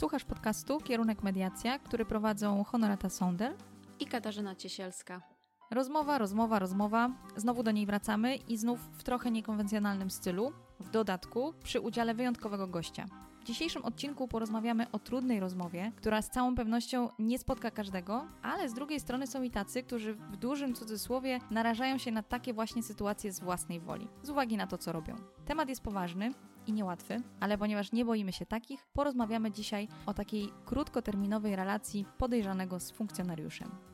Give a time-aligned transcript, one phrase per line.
[0.00, 3.54] Słuchasz podcastu Kierunek Mediacja, który prowadzą Honorata Sonder
[3.98, 5.22] i Katarzyna Ciesielska.
[5.70, 7.10] Rozmowa, rozmowa, rozmowa.
[7.36, 12.66] Znowu do niej wracamy i znów w trochę niekonwencjonalnym stylu, w dodatku przy udziale wyjątkowego
[12.66, 13.06] gościa.
[13.50, 18.74] Dzisiejszym odcinku porozmawiamy o trudnej rozmowie, która z całą pewnością nie spotka każdego, ale z
[18.74, 23.32] drugiej strony są i tacy, którzy w dużym cudzysłowie narażają się na takie właśnie sytuacje
[23.32, 25.16] z własnej woli, z uwagi na to, co robią.
[25.44, 26.32] Temat jest poważny,
[26.66, 32.80] i niełatwy, ale ponieważ nie boimy się takich, porozmawiamy dzisiaj o takiej krótkoterminowej relacji podejrzanego
[32.80, 33.89] z funkcjonariuszem.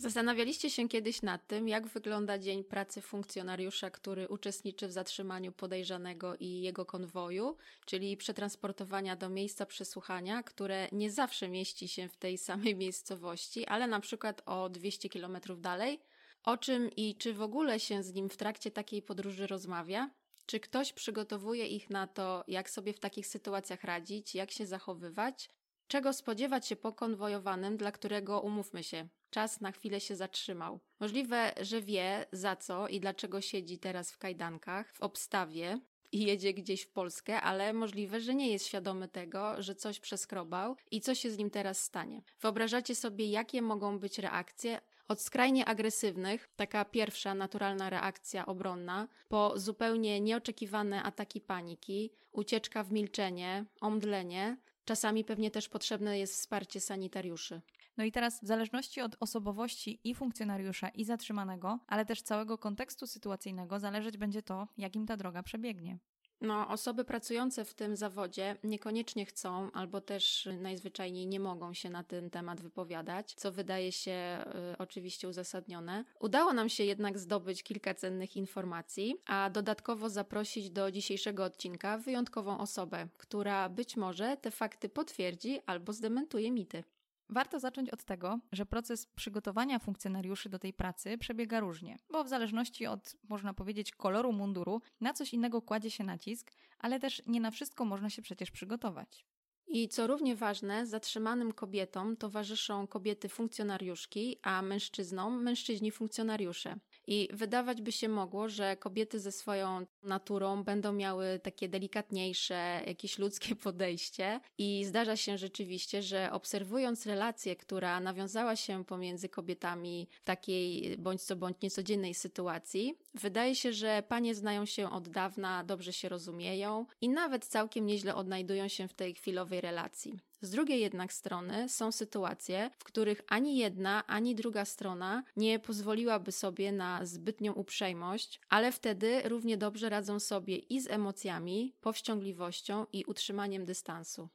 [0.00, 6.36] Zastanawialiście się kiedyś nad tym, jak wygląda dzień pracy funkcjonariusza, który uczestniczy w zatrzymaniu podejrzanego
[6.36, 12.38] i jego konwoju, czyli przetransportowania do miejsca przesłuchania, które nie zawsze mieści się w tej
[12.38, 16.00] samej miejscowości, ale na przykład o 200 kilometrów dalej?
[16.44, 20.10] O czym i czy w ogóle się z nim w trakcie takiej podróży rozmawia?
[20.46, 25.50] Czy ktoś przygotowuje ich na to, jak sobie w takich sytuacjach radzić, jak się zachowywać?
[25.88, 30.80] Czego spodziewać się po konwojowanym, dla którego, umówmy się, czas na chwilę się zatrzymał.
[31.00, 35.80] Możliwe, że wie za co i dlaczego siedzi teraz w kajdankach, w obstawie
[36.12, 40.76] i jedzie gdzieś w Polskę, ale możliwe, że nie jest świadomy tego, że coś przeskrobał
[40.90, 42.22] i co się z nim teraz stanie.
[42.40, 49.52] Wyobrażacie sobie, jakie mogą być reakcje od skrajnie agresywnych, taka pierwsza naturalna reakcja obronna, po
[49.56, 54.56] zupełnie nieoczekiwane ataki paniki, ucieczka w milczenie, omdlenie,
[54.90, 57.60] czasami pewnie też potrzebne jest wsparcie sanitariuszy.
[57.96, 63.06] No i teraz, w zależności od osobowości i funkcjonariusza, i zatrzymanego, ale też całego kontekstu
[63.06, 65.98] sytuacyjnego, zależeć będzie to, jakim ta droga przebiegnie.
[66.40, 72.04] No, osoby pracujące w tym zawodzie niekoniecznie chcą, albo też najzwyczajniej nie mogą się na
[72.04, 76.04] ten temat wypowiadać, co wydaje się y, oczywiście uzasadnione.
[76.20, 82.58] Udało nam się jednak zdobyć kilka cennych informacji, a dodatkowo zaprosić do dzisiejszego odcinka wyjątkową
[82.58, 86.84] osobę, która być może te fakty potwierdzi albo zdementuje mity.
[87.32, 92.28] Warto zacząć od tego, że proces przygotowania funkcjonariuszy do tej pracy przebiega różnie, bo w
[92.28, 97.40] zależności od, można powiedzieć, koloru munduru, na coś innego kładzie się nacisk, ale też nie
[97.40, 99.26] na wszystko można się przecież przygotować.
[99.66, 106.76] I co równie ważne, zatrzymanym kobietom towarzyszą kobiety funkcjonariuszki, a mężczyznom mężczyźni funkcjonariusze.
[107.06, 113.18] I wydawać by się mogło, że kobiety ze swoją naturą będą miały takie delikatniejsze, jakieś
[113.18, 114.40] ludzkie podejście.
[114.58, 121.22] I zdarza się rzeczywiście, że obserwując relację, która nawiązała się pomiędzy kobietami w takiej bądź
[121.22, 126.86] co bądź niecodziennej sytuacji, wydaje się, że panie znają się od dawna, dobrze się rozumieją
[127.00, 130.29] i nawet całkiem nieźle odnajdują się w tej chwilowej relacji.
[130.42, 136.32] Z drugiej jednak strony są sytuacje, w których ani jedna, ani druga strona nie pozwoliłaby
[136.32, 143.04] sobie na zbytnią uprzejmość, ale wtedy równie dobrze radzą sobie i z emocjami, powściągliwością i
[143.04, 144.28] utrzymaniem dystansu.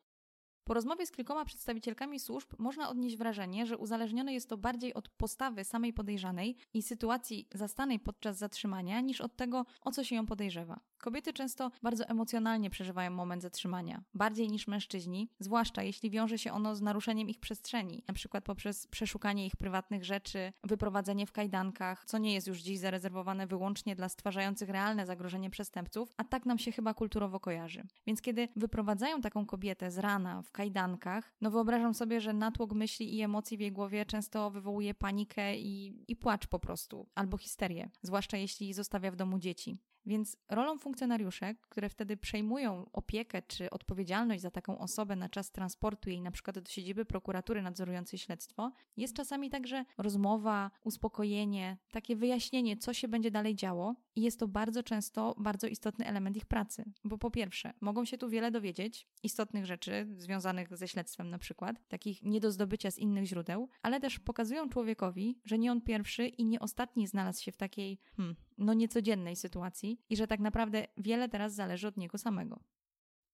[0.68, 5.10] Po rozmowie z kilkoma przedstawicielkami służb można odnieść wrażenie, że uzależnione jest to bardziej od
[5.10, 10.26] postawy samej podejrzanej i sytuacji zastanej podczas zatrzymania, niż od tego, o co się ją
[10.26, 10.80] podejrzewa.
[10.98, 16.76] Kobiety często bardzo emocjonalnie przeżywają moment zatrzymania, bardziej niż mężczyźni, zwłaszcza jeśli wiąże się ono
[16.76, 22.34] z naruszeniem ich przestrzeni, przykład poprzez przeszukanie ich prywatnych rzeczy, wyprowadzenie w kajdankach, co nie
[22.34, 26.94] jest już dziś zarezerwowane wyłącznie dla stwarzających realne zagrożenie przestępców, a tak nam się chyba
[26.94, 27.84] kulturowo kojarzy.
[28.08, 33.18] Więc kiedy wyprowadzają taką kobietę z rana w kajdankach, no wyobrażam sobie, że natłok myśli
[33.18, 37.90] i emocji w jej głowie często wywołuje panikę i, i płacz po prostu, albo histerię,
[38.02, 39.78] zwłaszcza jeśli zostawia w domu dzieci.
[40.06, 46.10] Więc rolą funkcjonariuszek, które wtedy przejmują opiekę czy odpowiedzialność za taką osobę na czas transportu
[46.10, 52.78] jej na przykład do siedziby prokuratury nadzorującej śledztwo, jest czasami także rozmowa, uspokojenie, takie wyjaśnienie,
[52.78, 56.86] co się będzie dalej działo i jest to bardzo często bardzo istotny element ich pracy.
[57.04, 61.88] Bo po pierwsze, mogą się tu wiele dowiedzieć, istotnych rzeczy związanych ze śledztwem na przykład,
[61.88, 66.28] takich nie do zdobycia z innych źródeł, ale też pokazują człowiekowi, że nie on pierwszy
[66.28, 70.88] i nie ostatni znalazł się w takiej, hmm, no niecodziennej sytuacji i że tak naprawdę
[70.98, 72.60] wiele teraz zależy od niego samego.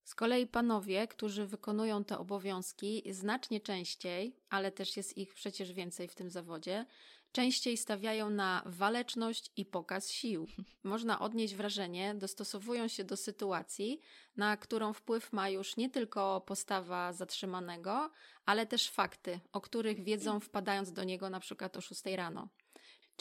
[0.03, 6.07] Z kolei panowie, którzy wykonują te obowiązki znacznie częściej, ale też jest ich przecież więcej
[6.07, 6.85] w tym zawodzie,
[7.31, 10.47] częściej stawiają na waleczność i pokaz sił.
[10.83, 13.99] Można odnieść wrażenie, dostosowują się do sytuacji,
[14.35, 18.11] na którą wpływ ma już nie tylko postawa zatrzymanego,
[18.45, 22.49] ale też fakty, o których wiedzą wpadając do niego na przykład o 6 rano.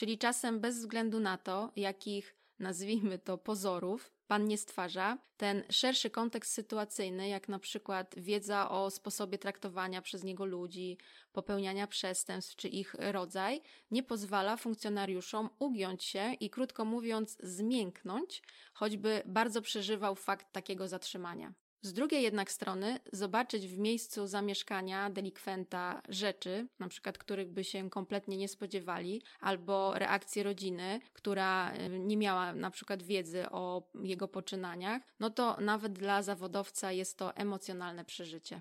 [0.01, 6.11] Czyli czasem bez względu na to, jakich nazwijmy to pozorów, pan nie stwarza, ten szerszy
[6.11, 10.99] kontekst sytuacyjny, jak na przykład wiedza o sposobie traktowania przez niego ludzi,
[11.33, 13.61] popełniania przestępstw czy ich rodzaj,
[13.91, 18.43] nie pozwala funkcjonariuszom ugiąć się i krótko mówiąc zmięknąć,
[18.73, 21.53] choćby bardzo przeżywał fakt takiego zatrzymania.
[21.83, 27.91] Z drugiej jednak strony, zobaczyć w miejscu zamieszkania delikwenta rzeczy, na przykład których by się
[27.91, 35.03] kompletnie nie spodziewali, albo reakcję rodziny, która nie miała na przykład wiedzy o jego poczynaniach,
[35.21, 38.61] no to nawet dla zawodowca jest to emocjonalne przeżycie.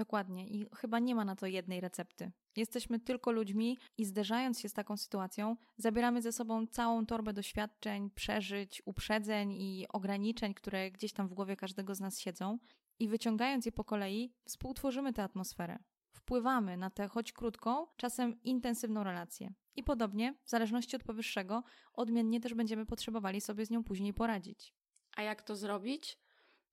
[0.00, 2.32] Dokładnie i chyba nie ma na to jednej recepty.
[2.56, 8.10] Jesteśmy tylko ludźmi i zderzając się z taką sytuacją, zabieramy ze sobą całą torbę doświadczeń,
[8.10, 12.58] przeżyć, uprzedzeń i ograniczeń, które gdzieś tam w głowie każdego z nas siedzą,
[12.98, 15.78] i wyciągając je po kolei, współtworzymy tę atmosferę.
[16.12, 19.52] Wpływamy na tę choć krótką, czasem intensywną relację.
[19.76, 21.62] I podobnie, w zależności od powyższego,
[21.92, 24.74] odmiennie też będziemy potrzebowali sobie z nią później poradzić.
[25.16, 26.18] A jak to zrobić?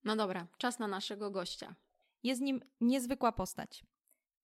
[0.04, 1.76] No dobra, czas na naszego gościa.
[2.28, 3.84] Jest nim niezwykła postać.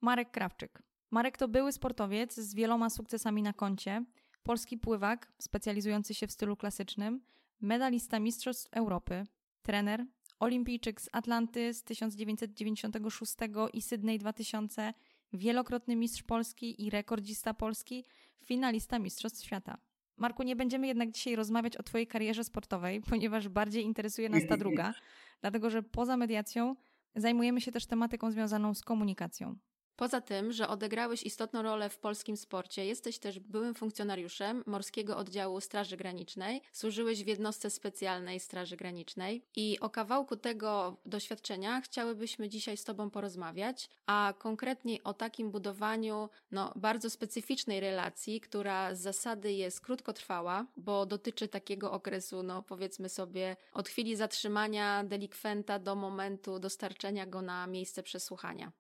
[0.02, 0.84] Marek Krawczyk.
[1.12, 4.06] Marek to były sportowiec z wieloma sukcesami na koncie,
[4.44, 7.22] polski pływak specjalizujący się w stylu klasycznym,
[7.62, 9.24] medalista Mistrzostw Europy,
[9.62, 10.06] trener,
[10.40, 13.36] olimpijczyk z Atlanty z 1996
[13.74, 14.94] i Sydney 2000,
[15.34, 18.06] wielokrotny mistrz Polski i rekordzista Polski,
[18.46, 19.78] finalista Mistrzostw Świata.
[20.18, 24.58] Marku, nie będziemy jednak dzisiaj rozmawiać o Twojej karierze sportowej, ponieważ bardziej interesuje nas ta
[24.58, 24.94] druga,
[25.42, 26.76] dlatego że poza mediacją
[27.16, 29.56] zajmujemy się też tematyką związaną z komunikacją.
[29.96, 35.62] Poza tym, że odegrałeś istotną rolę w polskim sporcie, jesteś też byłym funkcjonariuszem Morskiego Oddziału
[35.62, 42.78] Straży Granicznej, służyłeś w jednostce specjalnej Straży Granicznej i o kawałku tego doświadczenia chciałybyśmy dzisiaj
[42.78, 49.54] z Tobą porozmawiać, a konkretniej o takim budowaniu no, bardzo specyficznej relacji, która z zasady
[49.54, 56.60] jest krótkotrwała, bo dotyczy takiego okresu, no powiedzmy sobie, od chwili zatrzymania delikwenta do momentu
[56.60, 58.72] dostarczenia go na miejsce przesłuchania.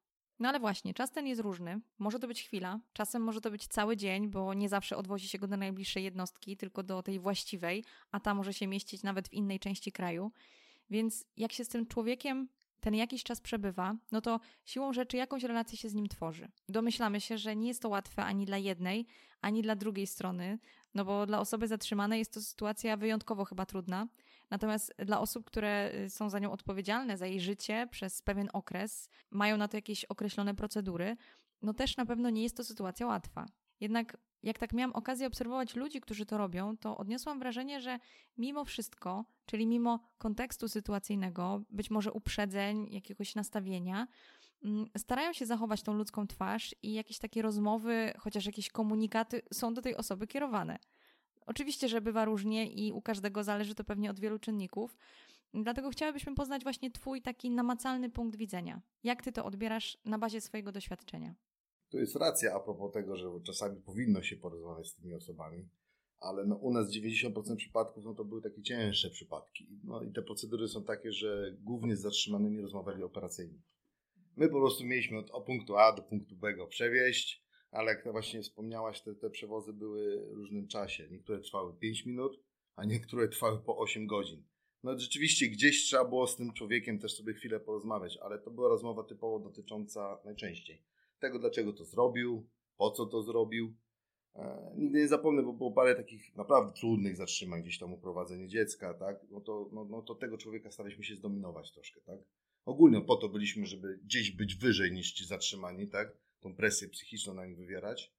[0.43, 1.81] No ale właśnie, czas ten jest różny.
[1.99, 5.39] Może to być chwila, czasem może to być cały dzień, bo nie zawsze odwozi się
[5.39, 9.33] go do najbliższej jednostki, tylko do tej właściwej, a ta może się mieścić nawet w
[9.33, 10.31] innej części kraju.
[10.89, 12.47] Więc jak się z tym człowiekiem
[12.79, 16.51] ten jakiś czas przebywa, no to siłą rzeczy jakąś relację się z nim tworzy.
[16.69, 19.05] Domyślamy się, że nie jest to łatwe ani dla jednej,
[19.41, 20.59] ani dla drugiej strony,
[20.93, 24.07] no bo dla osoby zatrzymanej jest to sytuacja wyjątkowo chyba trudna.
[24.53, 29.09] Natomiast dla osób, które y, są za nią odpowiedzialne, za jej życie przez pewien okres,
[29.31, 31.17] mają na to jakieś określone procedury,
[31.61, 33.45] no też na pewno nie jest to sytuacja łatwa.
[33.79, 37.99] Jednak jak tak miałam okazję obserwować ludzi, którzy to robią, to odniosłam wrażenie, że
[38.37, 44.07] mimo wszystko, czyli mimo kontekstu sytuacyjnego, być może uprzedzeń, jakiegoś nastawienia,
[44.63, 49.73] mm, starają się zachować tą ludzką twarz i jakieś takie rozmowy, chociaż jakieś komunikaty są
[49.73, 50.79] do tej osoby kierowane.
[51.45, 54.97] Oczywiście, że bywa różnie i u każdego zależy to pewnie od wielu czynników.
[55.53, 58.81] Dlatego chciałabyśmy poznać właśnie Twój taki namacalny punkt widzenia.
[59.03, 61.35] Jak Ty to odbierasz na bazie swojego doświadczenia?
[61.89, 65.69] To jest racja a propos tego, że czasami powinno się porozmawiać z tymi osobami,
[66.19, 69.67] ale no, u nas 90% przypadków no, to były takie cięższe przypadki.
[69.83, 73.59] No i te procedury są takie, że głównie z zatrzymanymi rozmawiali operacyjnie.
[74.35, 77.42] My po prostu mieliśmy od punktu A do punktu B go przewieźć,
[77.73, 81.07] ale jak właśnie wspomniałaś, te, te przewozy były w różnym czasie.
[81.11, 82.43] Niektóre trwały 5 minut,
[82.75, 84.43] a niektóre trwały po 8 godzin.
[84.83, 88.69] No rzeczywiście gdzieś trzeba było z tym człowiekiem też sobie chwilę porozmawiać, ale to była
[88.69, 90.83] rozmowa typowo dotycząca najczęściej
[91.23, 93.73] tego, dlaczego to zrobił, po co to zrobił.
[94.35, 98.93] E, nigdy nie zapomnę, bo było parę takich naprawdę trudnych zatrzymań, gdzieś tam uprowadzenie dziecka,
[98.93, 99.25] tak?
[99.29, 102.19] No to, no, no to tego człowieka staraliśmy się zdominować troszkę, tak?
[102.65, 106.17] Ogólnie po to byliśmy, żeby gdzieś być wyżej niż ci zatrzymani, tak?
[106.43, 108.11] Tą presję psychiczną na nich wywierać.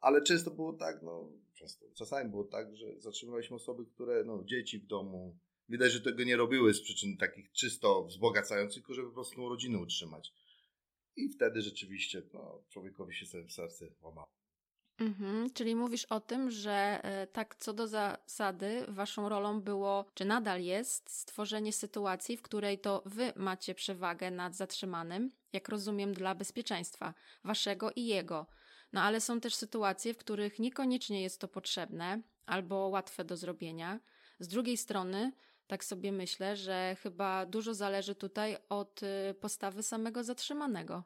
[0.00, 4.78] Ale często było tak, no często, czasami było tak, że zatrzymywaliśmy osoby, które, no dzieci
[4.78, 9.14] w domu, widać, że tego nie robiły z przyczyn takich czysto wzbogacających, tylko żeby po
[9.14, 10.32] prostu rodzinę utrzymać.
[11.16, 14.39] I wtedy rzeczywiście no, człowiekowi się serce łamało.
[15.00, 20.24] Mhm, czyli mówisz o tym, że e, tak co do zasady, waszą rolą było, czy
[20.24, 26.34] nadal jest, stworzenie sytuacji, w której to wy macie przewagę nad zatrzymanym, jak rozumiem, dla
[26.34, 27.14] bezpieczeństwa
[27.44, 28.46] waszego i jego.
[28.92, 34.00] No ale są też sytuacje, w których niekoniecznie jest to potrzebne albo łatwe do zrobienia.
[34.38, 35.32] Z drugiej strony,
[35.66, 41.04] tak sobie myślę, że chyba dużo zależy tutaj od y, postawy samego zatrzymanego.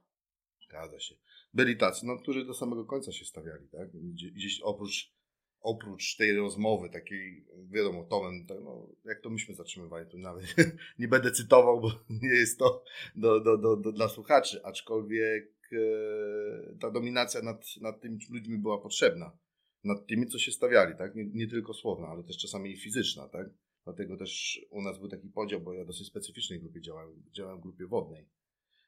[0.65, 1.15] Zgadza się.
[1.55, 3.89] Byli tacy, no, którzy do samego końca się stawiali, tak?
[4.35, 5.13] Gdzieś oprócz,
[5.61, 10.55] oprócz tej rozmowy takiej, wiadomo, tonem, tak, no, jak to myśmy zatrzymywali, to nawet
[10.99, 11.89] nie będę cytował, bo
[12.23, 12.85] nie jest to
[13.17, 18.79] do, do, do, do dla słuchaczy, aczkolwiek e, ta dominacja nad, nad tymi ludźmi była
[18.79, 19.39] potrzebna.
[19.85, 21.15] Nad tymi, co się stawiali, tak?
[21.15, 23.49] Nie, nie tylko słowna, ale też czasami i fizyczna, tak?
[23.85, 27.63] Dlatego też u nas był taki podział, bo ja dosyć specyficznej grupie działałem, działałem w
[27.63, 28.27] grupie wodnej.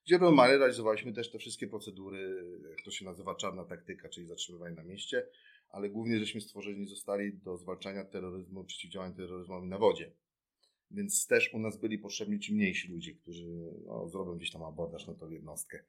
[0.07, 4.75] Gdzie normalnie realizowaliśmy też te wszystkie procedury, jak to się nazywa czarna taktyka, czyli zatrzymywanie
[4.75, 5.27] na mieście,
[5.69, 10.13] ale głównie żeśmy stworzeni zostali do zwalczania terroryzmu, przeciwdziałania terroryzmowi na wodzie.
[10.91, 13.47] Więc też u nas byli potrzebni ci mniejsi ludzie, którzy
[13.87, 15.85] no, zrobią gdzieś tam abordaż na tą jednostkę.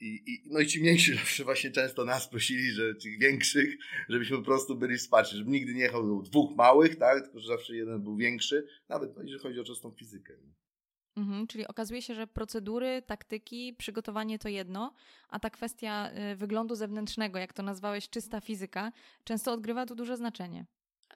[0.00, 3.76] I, i, no i ci mniejsi zawsze właśnie często nas prosili, że tych większych,
[4.08, 7.76] żebyśmy po prostu byli wsparci, żeby nigdy nie jechał dwóch małych, tak, tylko że zawsze
[7.76, 10.34] jeden był większy, nawet jeżeli chodzi o czystą fizykę.
[11.16, 14.92] Mhm, czyli okazuje się, że procedury, taktyki, przygotowanie to jedno,
[15.28, 18.92] a ta kwestia y, wyglądu zewnętrznego, jak to nazwałeś, czysta fizyka,
[19.24, 20.66] często odgrywa tu duże znaczenie.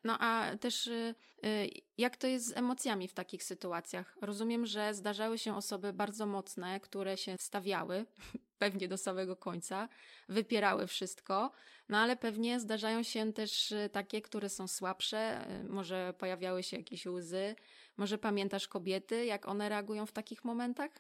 [0.05, 1.15] No a też y,
[1.45, 4.17] y, jak to jest z emocjami w takich sytuacjach?
[4.21, 8.07] Rozumiem, że zdarzały się osoby bardzo mocne, które się stawiały,
[8.59, 9.89] pewnie do samego końca,
[10.29, 11.53] wypierały wszystko,
[11.89, 17.55] no ale pewnie zdarzają się też takie, które są słabsze, może pojawiały się jakieś łzy,
[17.99, 20.91] może pamiętasz kobiety, jak one reagują w takich momentach?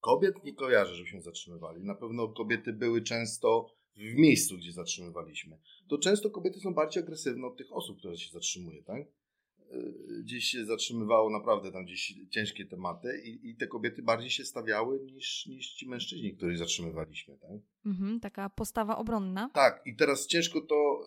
[0.00, 1.84] Kobiet nie kojarzę, żebyśmy zatrzymywali.
[1.84, 7.46] Na pewno kobiety były często w miejscu, gdzie zatrzymywaliśmy, to często kobiety są bardziej agresywne
[7.46, 9.02] od tych osób, które się zatrzymuje, tak?
[9.02, 9.82] E,
[10.22, 15.00] gdzieś się zatrzymywało naprawdę tam gdzieś ciężkie tematy i, i te kobiety bardziej się stawiały
[15.00, 17.60] niż, niż ci mężczyźni, których zatrzymywaliśmy, tak?
[17.86, 19.50] Mhm, taka postawa obronna.
[19.54, 21.04] Tak, i teraz ciężko to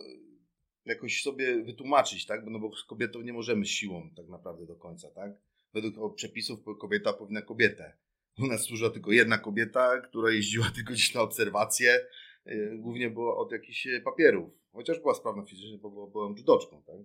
[0.89, 2.41] jakoś sobie wytłumaczyć, tak?
[2.45, 5.31] No bo z kobietą nie możemy siłą tak naprawdę do końca, tak?
[5.73, 7.97] Według przepisów kobieta powinna kobietę.
[8.39, 11.99] U nas służyła tylko jedna kobieta, która jeździła tylko gdzieś na obserwacje,
[12.47, 14.49] Y, głównie było od jakichś y, papierów.
[14.73, 16.95] Chociaż była sprawna fizycznie, bo byłem judoczką, tak?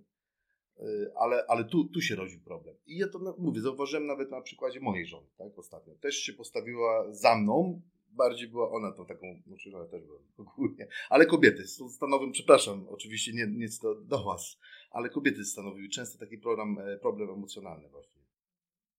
[0.79, 2.75] Y, ale, ale tu, tu się rodził problem.
[2.85, 5.95] I ja to mówię, zauważyłem nawet na przykładzie mojej żony, tak, ostatnio.
[5.95, 7.81] Też się postawiła za mną,
[8.13, 13.33] bardziej była ona tą taką, znaczy ja też byłem ogólnie, ale kobiety stanowią, przepraszam, oczywiście
[13.33, 14.59] nie, nic do, do was,
[14.91, 18.23] ale kobiety stanowiły często taki problem, e, problem emocjonalny właśnie.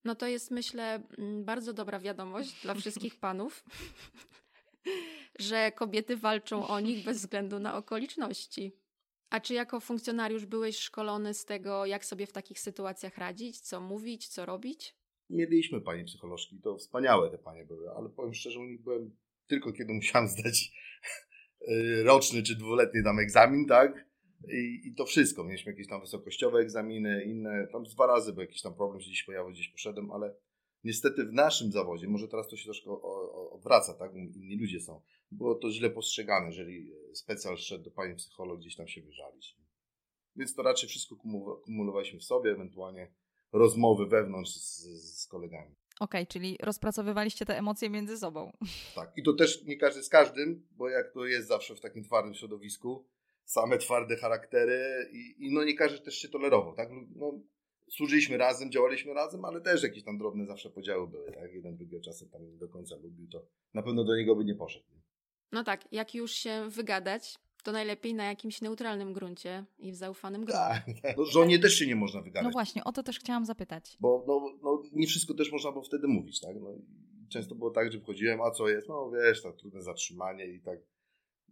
[0.04, 3.64] No to jest myślę mm, bardzo dobra wiadomość dla wszystkich panów,
[5.38, 8.72] że kobiety walczą o nich bez względu na okoliczności.
[9.30, 13.80] A czy jako funkcjonariusz byłeś szkolony z tego, jak sobie w takich sytuacjach radzić, co
[13.80, 14.94] mówić, co robić?
[15.30, 19.16] Mieliśmy pani psycholożki, to wspaniałe te panie były, ale powiem szczerze, u nich byłem
[19.46, 20.72] tylko kiedy musiałem zdać
[21.68, 24.08] y, roczny czy dwuletni tam egzamin, tak?
[24.48, 25.44] I, I, to wszystko.
[25.44, 29.24] Mieliśmy jakieś tam wysokościowe egzaminy, inne, tam dwa razy był jakiś tam problem, że gdzieś
[29.24, 30.34] pojawił, gdzieś poszedłem, ale
[30.84, 32.90] niestety w naszym zawodzie, może teraz to się troszkę
[33.50, 34.14] odwraca, tak?
[34.14, 35.00] Inni ludzie są.
[35.30, 39.56] Było to źle postrzegane, jeżeli specjal szedł do pani psycholog gdzieś tam się wyżalić.
[40.36, 41.16] Więc to raczej wszystko
[41.64, 43.12] kumulowaliśmy w sobie, ewentualnie
[43.54, 44.82] rozmowy wewnątrz z,
[45.22, 45.74] z kolegami.
[46.00, 48.52] Okej, okay, czyli rozpracowywaliście te emocje między sobą.
[48.94, 52.04] Tak, i to też nie każdy z każdym, bo jak to jest zawsze w takim
[52.04, 53.06] twardym środowisku,
[53.44, 56.88] same twarde charaktery i, i no nie każdy też się tolerował, tak?
[57.16, 57.40] No,
[57.90, 61.52] służyliśmy razem, działaliśmy razem, ale też jakieś tam drobne zawsze podziały były, tak?
[61.52, 64.54] Jeden drugiego czasem tam nie do końca lubił, to na pewno do niego by nie
[64.54, 64.84] poszedł.
[65.52, 70.44] No tak, jak już się wygadać, to najlepiej na jakimś neutralnym gruncie i w zaufanym
[70.44, 70.60] gronie.
[70.60, 71.16] Tak, tak.
[71.16, 72.44] No, żonie też się nie można wygadać.
[72.44, 73.96] No właśnie, o to też chciałam zapytać.
[74.00, 76.56] Bo no, no, nie wszystko też można było wtedy mówić, tak?
[76.60, 76.68] No,
[77.28, 78.88] często było tak, że wchodziłem, a co jest?
[78.88, 80.78] No wiesz, to trudne zatrzymanie i tak.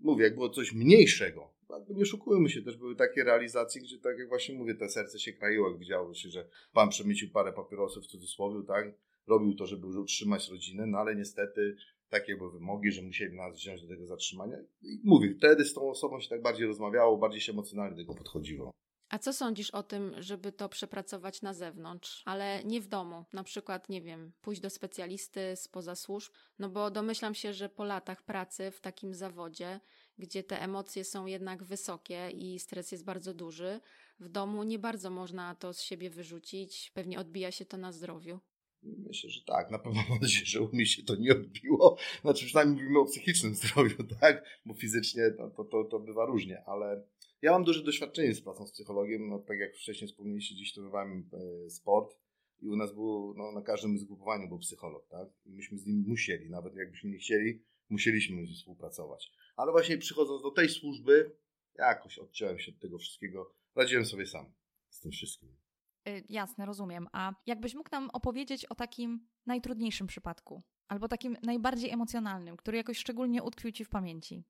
[0.00, 1.50] Mówię, jak było coś mniejszego,
[1.88, 5.32] nie oszukujmy się, też były takie realizacje, gdzie tak jak właśnie mówię, te serce się
[5.32, 8.94] kraiło, jak widziało się, że pan przemycił parę papierosów w cudzysłowie, tak?
[9.26, 11.76] Robił to, żeby utrzymać rodzinę, no ale niestety
[12.12, 14.56] takie były wymogi, że musieli nas wziąć do tego zatrzymania.
[14.82, 18.14] I mówię, wtedy z tą osobą się tak bardziej rozmawiało, bardziej się emocjonalnie do tego
[18.14, 18.70] podchodziło.
[19.08, 23.24] A co sądzisz o tym, żeby to przepracować na zewnątrz, ale nie w domu?
[23.32, 26.32] Na przykład, nie wiem, pójść do specjalisty spoza służb?
[26.58, 29.80] No bo domyślam się, że po latach pracy w takim zawodzie
[30.18, 33.80] gdzie te emocje są jednak wysokie i stres jest bardzo duży.
[34.20, 38.40] W domu nie bardzo można to z siebie wyrzucić, pewnie odbija się to na zdrowiu.
[38.82, 39.70] Myślę, że tak.
[39.70, 41.96] Na pewno mam nadzieję, że u mnie się to nie odbiło.
[42.22, 44.44] Znaczy, przynajmniej mówimy o psychicznym zdrowiu, tak?
[44.66, 47.04] Bo fizycznie to, to, to, to bywa różnie, ale
[47.42, 49.28] ja mam duże doświadczenie z pracą z psychologiem.
[49.28, 52.16] No, tak jak wcześniej wspomnieliście, dziś trenowałem e, sport
[52.60, 55.28] i u nas był, no, na każdym zgrupowaniu był psycholog, tak?
[55.46, 59.32] I myśmy z nim musieli, nawet jakbyśmy nie chcieli, musieliśmy współpracować.
[59.56, 61.36] Ale właśnie przychodząc do tej służby,
[61.78, 63.54] jakoś odciąłem się od tego wszystkiego.
[63.74, 64.52] Radziłem sobie sam
[64.88, 65.61] z tym wszystkim.
[66.08, 67.08] Y, jasne, rozumiem.
[67.12, 72.98] A jakbyś mógł nam opowiedzieć o takim najtrudniejszym przypadku, albo takim najbardziej emocjonalnym, który jakoś
[72.98, 74.44] szczególnie utkwił ci w pamięci?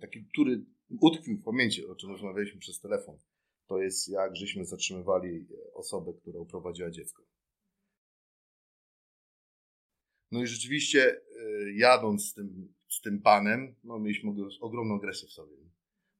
[0.00, 0.64] Taki, który
[1.00, 3.18] utkwił w pamięci, o czym rozmawialiśmy przez telefon,
[3.66, 7.22] to jest jak żeśmy zatrzymywali osobę, która uprowadziła dziecko.
[10.30, 15.32] No i rzeczywiście, y, jadąc z tym z tym panem, no mieliśmy ogromną agresję w
[15.32, 15.56] sobie.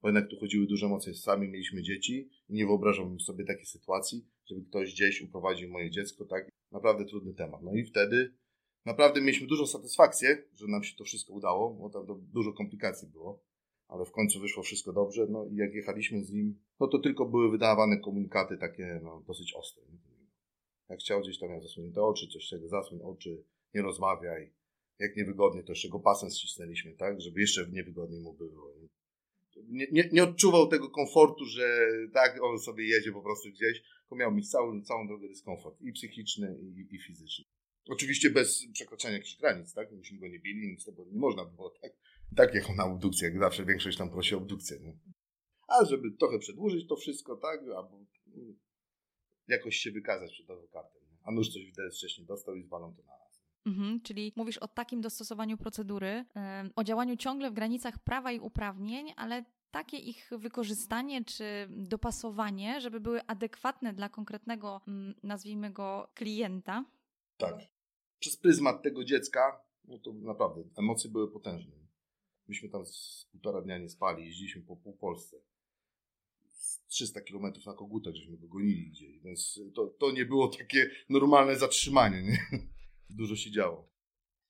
[0.03, 1.15] Bo jednak tu chodziły duże emocje.
[1.15, 6.25] Sami mieliśmy dzieci i nie wyobrażam sobie takiej sytuacji, żeby ktoś gdzieś uprowadził moje dziecko,
[6.25, 6.49] tak?
[6.73, 7.63] Naprawdę trudny temat.
[7.63, 8.35] No i wtedy
[8.85, 13.45] naprawdę mieliśmy dużą satysfakcję, że nam się to wszystko udało, bo tam dużo komplikacji było,
[13.89, 15.27] ale w końcu wyszło wszystko dobrze.
[15.31, 19.55] No i jak jechaliśmy z nim, no to tylko były wydawane komunikaty takie no, dosyć
[19.55, 19.83] ostre.
[20.89, 24.53] Jak chciał gdzieś tam miał zasłonięte oczy, coś czego zasłoń oczy, nie rozmawiaj.
[24.99, 28.75] Jak niewygodnie, to jeszcze go pasem ścisnęliśmy, tak, żeby jeszcze niewygodniej mu było.
[29.69, 34.17] Nie, nie, nie odczuwał tego komfortu, że tak, on sobie jedzie po prostu gdzieś, tylko
[34.17, 37.45] miał mieć całą, całą drogę dyskomfort i psychiczny, i, i fizyczny.
[37.89, 39.93] Oczywiście bez przekroczenia jakichś granic, tak?
[39.93, 41.93] Myśmy go nie bili, nic tego nie można było, tak?
[42.37, 44.99] Tak jechał na obdukcję, jak zawsze większość tam prosi o obdukcję, nie?
[45.69, 47.61] A żeby trochę przedłużyć to wszystko, tak?
[47.61, 48.05] Albo
[48.37, 48.59] mm,
[49.49, 51.03] jakoś się wykazać przed adwokatem.
[51.23, 53.20] A nóż coś widać wcześniej dostał i zwalą to na.
[53.67, 56.25] Mhm, czyli mówisz o takim dostosowaniu procedury,
[56.77, 63.01] o działaniu ciągle w granicach prawa i uprawnień, ale takie ich wykorzystanie czy dopasowanie, żeby
[63.01, 64.81] były adekwatne dla konkretnego,
[65.23, 66.85] nazwijmy go, klienta.
[67.37, 67.55] Tak.
[68.19, 71.73] Przez pryzmat tego dziecka, no to naprawdę emocje były potężne.
[72.49, 75.37] Myśmy tam z półtora dnia nie spali, jeździliśmy po pół Polsce.
[76.89, 81.57] 300 kilometrów na kogutach, żeśmy go gonili gdzieś, więc to, to nie było takie normalne
[81.57, 82.39] zatrzymanie, nie?
[83.17, 83.89] Dużo się działo.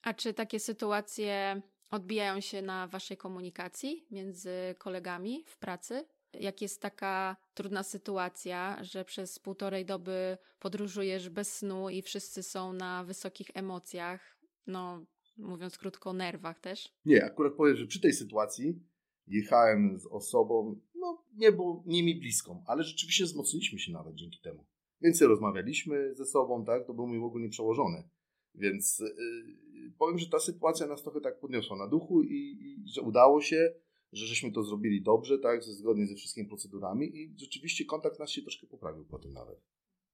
[0.02, 6.05] A czy takie sytuacje odbijają się na waszej komunikacji między kolegami w pracy?
[6.35, 12.73] Jak jest taka trudna sytuacja, że przez półtorej doby podróżujesz bez snu i wszyscy są
[12.73, 16.88] na wysokich emocjach, no mówiąc krótko, nerwach też?
[17.05, 18.83] Nie, akurat powiem, że przy tej sytuacji
[19.26, 24.40] jechałem z osobą, no nie było nie mi bliską, ale rzeczywiście wzmocniliśmy się nawet dzięki
[24.40, 24.67] temu.
[25.00, 28.09] Więcej rozmawialiśmy ze sobą, tak, to był mi w ogóle nie przełożony.
[28.54, 33.02] Więc yy, powiem, że ta sytuacja nas trochę tak podniosła na duchu i, i że
[33.02, 33.75] udało się,
[34.12, 38.42] że żeśmy to zrobili dobrze, tak, zgodnie ze wszystkimi procedurami i rzeczywiście kontakt nas się
[38.42, 39.61] troszkę poprawił po tym nawet.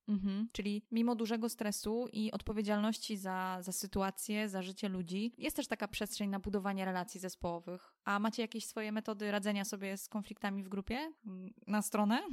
[0.08, 0.48] Mhm.
[0.52, 5.88] Czyli mimo dużego stresu i odpowiedzialności za, za sytuację, za życie ludzi, jest też taka
[5.88, 7.94] przestrzeń na budowanie relacji zespołowych.
[8.04, 11.12] A macie jakieś swoje metody radzenia sobie z konfliktami w grupie?
[11.26, 12.22] Mm, na stronę?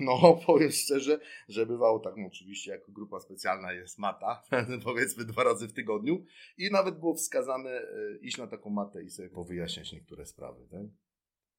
[0.00, 4.42] No, powiem szczerze, że bywało tak, no oczywiście jako grupa specjalna jest mata,
[4.84, 6.24] powiedzmy dwa razy w tygodniu
[6.58, 10.68] i nawet było wskazane e, iść na taką matę i sobie powyjaśniać niektóre sprawy.
[10.70, 10.86] Tak?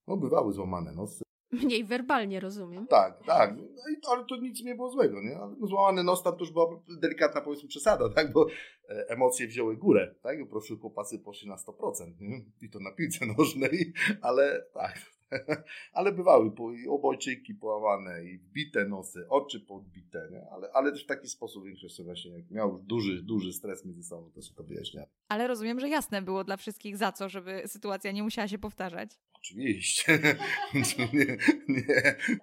[0.08, 2.88] No bywały złamane nosy, Mniej werbalnie, rozumiem.
[2.88, 3.56] Tak, tak.
[3.58, 5.36] No ale to nic nie było złego, nie?
[5.36, 8.34] No, złamany nos tam to już była delikatna, powiedzmy, przesada, tak?
[8.34, 8.48] Bo
[8.90, 10.40] e, emocje wzięły górę, tak?
[10.40, 12.42] Po prostu chłopacy poszli na 100%, nie?
[12.62, 15.14] I to na piłce nożnej, ale tak.
[15.94, 16.52] ale bywały
[16.84, 20.50] i obojczyki połamane, i wbite nosy, oczy podbite, nie?
[20.52, 23.86] Ale, ale też w taki sposób większość sobie właśnie, jak miał już duży, duży stres
[23.86, 25.06] między sobą, to sobie to wyjaśnia.
[25.30, 29.20] Ale rozumiem, że jasne było dla wszystkich za co, żeby sytuacja nie musiała się powtarzać.
[29.44, 30.20] Oczywiście.
[30.74, 31.38] nie, nie,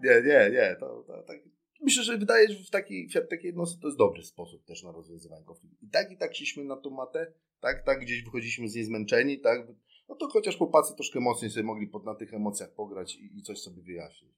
[0.03, 0.77] nie, nie, nie.
[0.81, 1.39] To, to, tak.
[1.83, 4.83] Myślę, że wydaje się, że w takiej, w takiej jednostce to jest dobry sposób też
[4.83, 5.77] na rozwiązywanie konfliktu.
[5.83, 9.41] I tak i tak szliśmy na tą matę, tak, tak gdzieś wychodziliśmy z niej zmęczeni,
[9.41, 9.67] tak,
[10.09, 13.43] no to chociaż chłopacy troszkę mocniej sobie mogli pod, na tych emocjach pograć i, i
[13.43, 14.31] coś sobie wyjaśnić.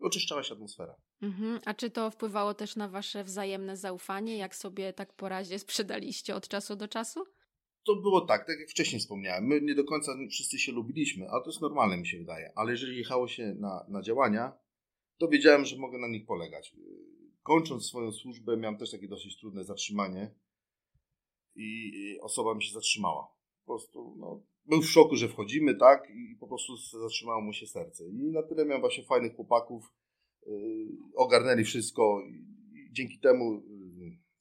[0.00, 0.94] Oczyszczała się atmosfera.
[1.22, 1.60] Mhm.
[1.64, 6.34] A czy to wpływało też na wasze wzajemne zaufanie, jak sobie tak po razie sprzedaliście
[6.34, 7.24] od czasu do czasu?
[7.84, 11.40] To było tak, tak jak wcześniej wspomniałem, my nie do końca wszyscy się lubiliśmy, a
[11.40, 14.52] to jest normalne mi się wydaje, ale jeżeli jechało się na, na działania,
[15.18, 16.76] to wiedziałem, że mogę na nich polegać.
[17.42, 20.34] Kończąc swoją służbę miałem też takie dosyć trudne zatrzymanie
[21.56, 23.28] i osoba mi się zatrzymała.
[23.64, 27.66] Po prostu no, był w szoku, że wchodzimy, tak, i po prostu zatrzymało mu się
[27.66, 28.04] serce.
[28.08, 29.92] I na tyle miałem właśnie fajnych chłopaków,
[30.46, 33.62] yy, ogarnęli wszystko i dzięki temu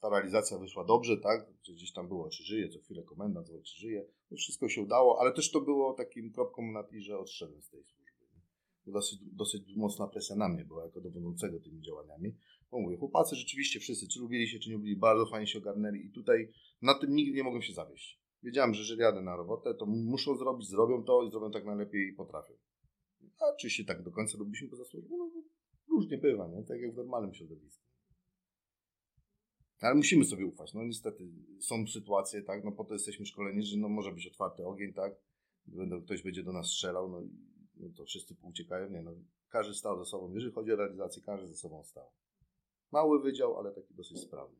[0.01, 1.53] ta realizacja wyszła dobrze, tak?
[1.73, 4.05] Gdzieś tam było, czy żyje, co chwilę komendant, czy żyje.
[4.29, 7.69] To wszystko się udało, ale też to było takim kropką na i, że odszedłem z
[7.69, 8.09] tej służby.
[8.85, 12.35] Dosyć, dosyć mocna presja na mnie była jako dowodzącego tymi działaniami.
[12.71, 16.05] Bo mówię, chłopacy rzeczywiście wszyscy, czy lubili się, czy nie lubili, bardzo fajnie się ogarnęli
[16.05, 18.19] i tutaj na tym nigdy nie mogłem się zawieść.
[18.43, 22.09] Wiedziałem, że jeżeli jadę na robotę, to muszą zrobić, zrobią to i zrobią tak najlepiej
[22.09, 22.53] i potrafią.
[23.39, 25.17] A czy się tak do końca lubiliśmy poza służbą?
[25.17, 25.31] No,
[25.89, 26.63] różnie bywa, nie?
[26.63, 27.88] Tak jak w normalnym środowisku.
[29.79, 30.73] Ale musimy sobie ufać.
[30.73, 31.27] No niestety
[31.59, 35.13] są sytuacje, tak, no po to jesteśmy szkoleni, że no może być otwarty ogień, tak,
[36.05, 37.21] ktoś będzie do nas strzelał, no
[37.79, 38.89] no to wszyscy uciekają.
[38.89, 39.11] Nie, no
[39.49, 40.33] każdy stał ze sobą.
[40.33, 42.11] Jeżeli chodzi o realizację, każdy ze sobą stał.
[42.91, 44.57] Mały wydział, ale taki dosyć sprawny.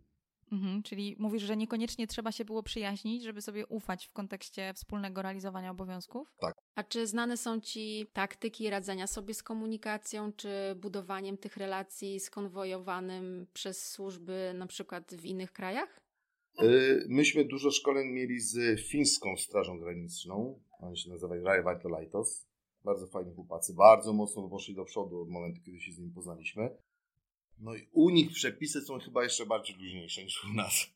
[0.52, 5.22] Mhm, czyli mówisz, że niekoniecznie trzeba się było przyjaźnić, żeby sobie ufać w kontekście wspólnego
[5.22, 6.34] realizowania obowiązków?
[6.40, 6.56] Tak.
[6.76, 13.48] A czy znane są Ci taktyki radzenia sobie z komunikacją, czy budowaniem tych relacji skonwojowanym
[13.54, 16.02] przez służby na przykład w innych krajach?
[16.64, 20.60] Y, myśmy dużo szkoleń mieli z fińską Strażą Graniczną.
[20.80, 22.48] Oni się nazywają Rajavartalaitos.
[22.84, 26.70] Bardzo fajni chłopacy, bardzo mocno poszli do przodu od momentu, kiedy się z nimi poznaliśmy.
[27.60, 30.88] No i u nich przepisy są chyba jeszcze bardziej luźniejsze niż u nas.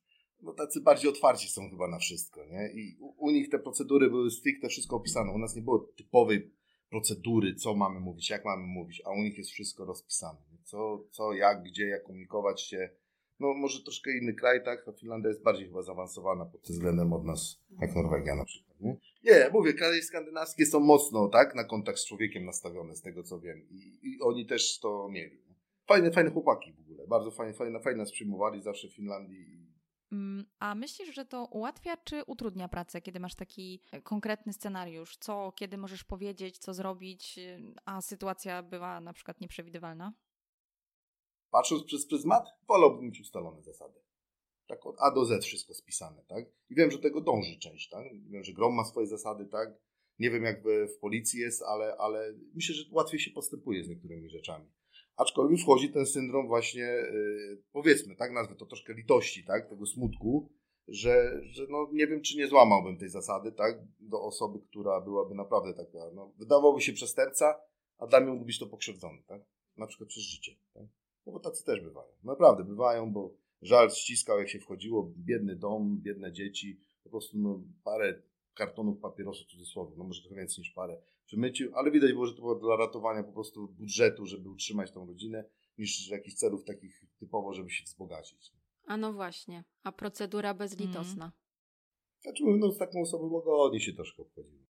[0.41, 2.71] No tacy bardziej otwarci są chyba na wszystko, nie?
[2.73, 5.32] I u, u nich te procedury były stricte wszystko opisane.
[5.32, 6.52] U nas nie było typowej
[6.89, 10.39] procedury, co mamy mówić, jak mamy mówić, a u nich jest wszystko rozpisane.
[10.63, 12.89] Co, co jak, gdzie, jak komunikować się.
[13.39, 14.88] No może troszkę inny kraj, tak?
[14.88, 18.82] A Finlandia jest bardziej chyba zaawansowana pod tym względem od nas, jak Norwegia na przykład,
[18.82, 18.97] nie?
[19.23, 21.56] Nie, mówię, kraje skandynawskie są mocno, tak?
[21.56, 23.67] Na kontakt z człowiekiem nastawione, z tego co wiem.
[23.69, 25.43] I, i oni też to mieli.
[25.88, 27.08] Fajne, fajne chłopaki w ogóle.
[27.08, 29.63] Bardzo fajnie, fajne, fajnie nas przyjmowali zawsze w Finlandii.
[30.12, 35.17] Mm, a myślisz, że to ułatwia czy utrudnia pracę, kiedy masz taki e, konkretny scenariusz?
[35.17, 40.13] Co, kiedy możesz powiedzieć, co zrobić, y, a sytuacja była na przykład nieprzewidywalna?
[41.52, 44.00] Patrząc przez pryzmat, wolałbym mieć ustalone zasady.
[44.67, 46.46] Tak od A do Z wszystko spisane, tak?
[46.69, 48.06] I wiem, że tego dąży część, tak?
[48.30, 49.69] Wiem, że Grom ma swoje zasady, tak?
[50.19, 54.30] Nie wiem, jak w policji jest, ale, ale myślę, że łatwiej się postępuje z niektórymi
[54.30, 54.72] rzeczami.
[55.15, 60.49] Aczkolwiek wchodzi ten syndrom właśnie, yy, powiedzmy, tak, nazwę to troszkę litości, tak, tego smutku,
[60.88, 65.36] że, że no nie wiem, czy nie złamałbym tej zasady, tak, do osoby, która byłaby
[65.36, 67.62] naprawdę taka, no, wydawałoby się przestępca,
[67.97, 69.41] a dla mnie mógłby być to pokrzywdzony, tak,
[69.78, 70.84] na przykład przez życie, tak,
[71.26, 76.02] no bo tacy też bywają, naprawdę bywają, bo żal ściskał, jak się wchodziło, biedny dom,
[76.02, 78.21] biedne dzieci, po prostu no, parę
[78.54, 82.26] kartonów papierosów w cudzysłowie, no może trochę więcej niż parę, przy myciu, ale widać było,
[82.26, 85.46] że to było dla ratowania po prostu budżetu, żeby utrzymać tą rodzinę,
[85.78, 88.52] niż jakichś celów takich typowo, żeby się wzbogacić.
[88.88, 91.26] A no właśnie, a procedura bezlitosna.
[91.26, 91.32] Mm.
[92.22, 94.66] Znaczy, no z taką osobą łagodnie się troszkę obchodzimy.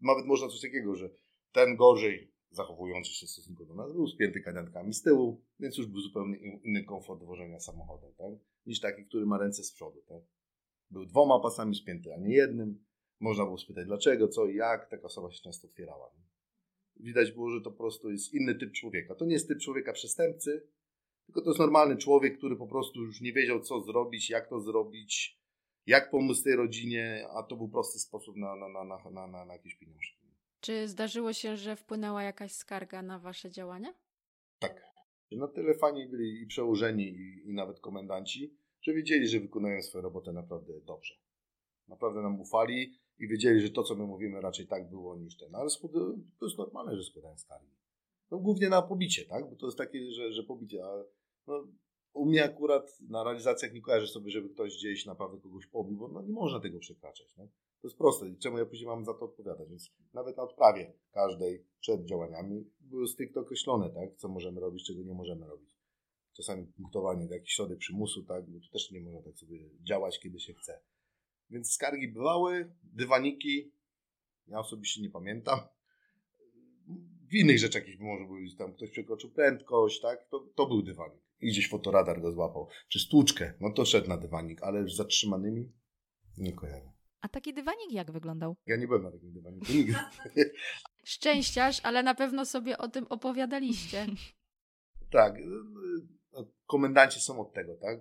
[0.00, 1.10] Nawet można coś takiego, że
[1.52, 5.86] ten gorzej zachowujący się w stosunku do nas był spięty kaniatkami z tyłu, więc już
[5.86, 8.32] był zupełnie inny komfort wożenia samochodem, tak?
[8.66, 10.02] niż taki, który ma ręce z przodu.
[10.08, 10.22] Tak?
[10.90, 12.84] Był dwoma pasami spięty, a nie jednym.
[13.20, 14.90] Można było spytać dlaczego, co i jak.
[14.90, 16.10] Taka osoba się często otwierała.
[17.00, 19.14] Widać było, że to po prostu jest inny typ człowieka.
[19.14, 20.68] To nie jest typ człowieka przestępcy,
[21.26, 24.60] tylko to jest normalny człowiek, który po prostu już nie wiedział, co zrobić, jak to
[24.60, 25.38] zrobić,
[25.86, 29.44] jak pomóc tej rodzinie, a to był prosty sposób na, na, na, na, na, na,
[29.44, 30.18] na jakieś pieniążki.
[30.60, 33.94] Czy zdarzyło się, że wpłynęła jakaś skarga na wasze działania?
[34.58, 34.88] Tak.
[35.32, 40.02] Na tyle fani byli i przełożeni, i, i nawet komendanci, że wiedzieli, że wykonują swoją
[40.02, 41.14] robotę naprawdę dobrze.
[41.88, 45.54] Naprawdę nam ufali i wiedzieli, że to, co my mówimy, raczej tak było niż ten.
[45.54, 45.68] Ale
[46.38, 47.76] to jest normalne, że składają skargi.
[48.30, 49.50] No, głównie na pobicie, tak?
[49.50, 50.84] Bo to jest takie, że, że pobicie.
[50.84, 51.04] A,
[51.46, 51.66] no,
[52.12, 56.08] u mnie akurat na realizacjach nie kojarzę sobie, żeby ktoś gdzieś naprawdę kogoś pobił, bo
[56.08, 57.36] no, nie można tego przekraczać.
[57.36, 57.48] No.
[57.80, 58.28] To jest proste.
[58.28, 59.68] I czemu ja później mam za to odpowiadać?
[59.68, 64.16] Więc nawet na odprawie każdej przed działaniami były stricte określone, tak?
[64.16, 65.70] Co możemy robić, czego nie możemy robić.
[66.32, 68.50] Czasami punktowanie, jakiś środek przymusu, tak?
[68.50, 70.80] Bo tu też nie można tak sobie działać, kiedy się chce.
[71.50, 73.72] Więc skargi bywały, dywaniki,
[74.46, 75.60] ja osobiście nie pamiętam.
[77.28, 80.28] W innych rzeczach jakieś może być, tam ktoś przekroczył prędkość, tak?
[80.28, 81.22] To, to był dywanik.
[81.40, 82.68] I gdzieś fotoradar go złapał.
[82.88, 85.72] Czy stłuczkę, no to szedł na dywanik, ale już zatrzymanymi
[86.38, 86.92] nie kojarzę.
[87.20, 88.56] A taki dywanik jak wyglądał?
[88.66, 89.98] Ja nie byłem na takim dywaniku nigdy.
[91.04, 94.06] Szczęściarz, ale na pewno sobie o tym opowiadaliście.
[95.10, 95.34] tak.
[96.32, 97.98] No, komendanci są od tego, tak?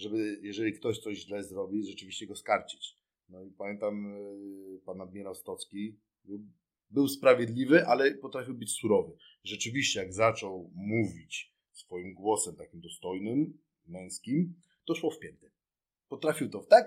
[0.00, 2.96] Żeby jeżeli ktoś coś źle zrobi, rzeczywiście go skarcić.
[3.28, 6.00] No i pamiętam e, pan admirał Stocki
[6.90, 9.16] był, sprawiedliwy, ale potrafił być surowy.
[9.44, 15.50] Rzeczywiście jak zaczął mówić swoim głosem takim dostojnym, męskim, to szło w pięty.
[16.08, 16.86] Potrafił to w tak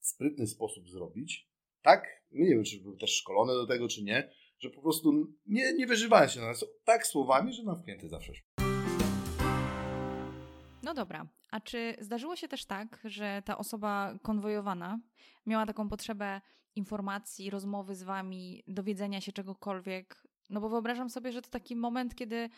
[0.00, 1.50] sprytny sposób zrobić,
[1.82, 5.72] tak, nie wiem, czy był też szkolony do tego, czy nie, że po prostu nie,
[5.72, 8.53] nie wyżywałem się na nas tak słowami, że nam w pięty zawsze szło.
[10.84, 14.98] No dobra, a czy zdarzyło się też tak, że ta osoba konwojowana
[15.46, 16.40] miała taką potrzebę
[16.76, 20.26] informacji, rozmowy z wami, dowiedzenia się czegokolwiek?
[20.50, 22.50] No bo wyobrażam sobie, że to taki moment, kiedy y,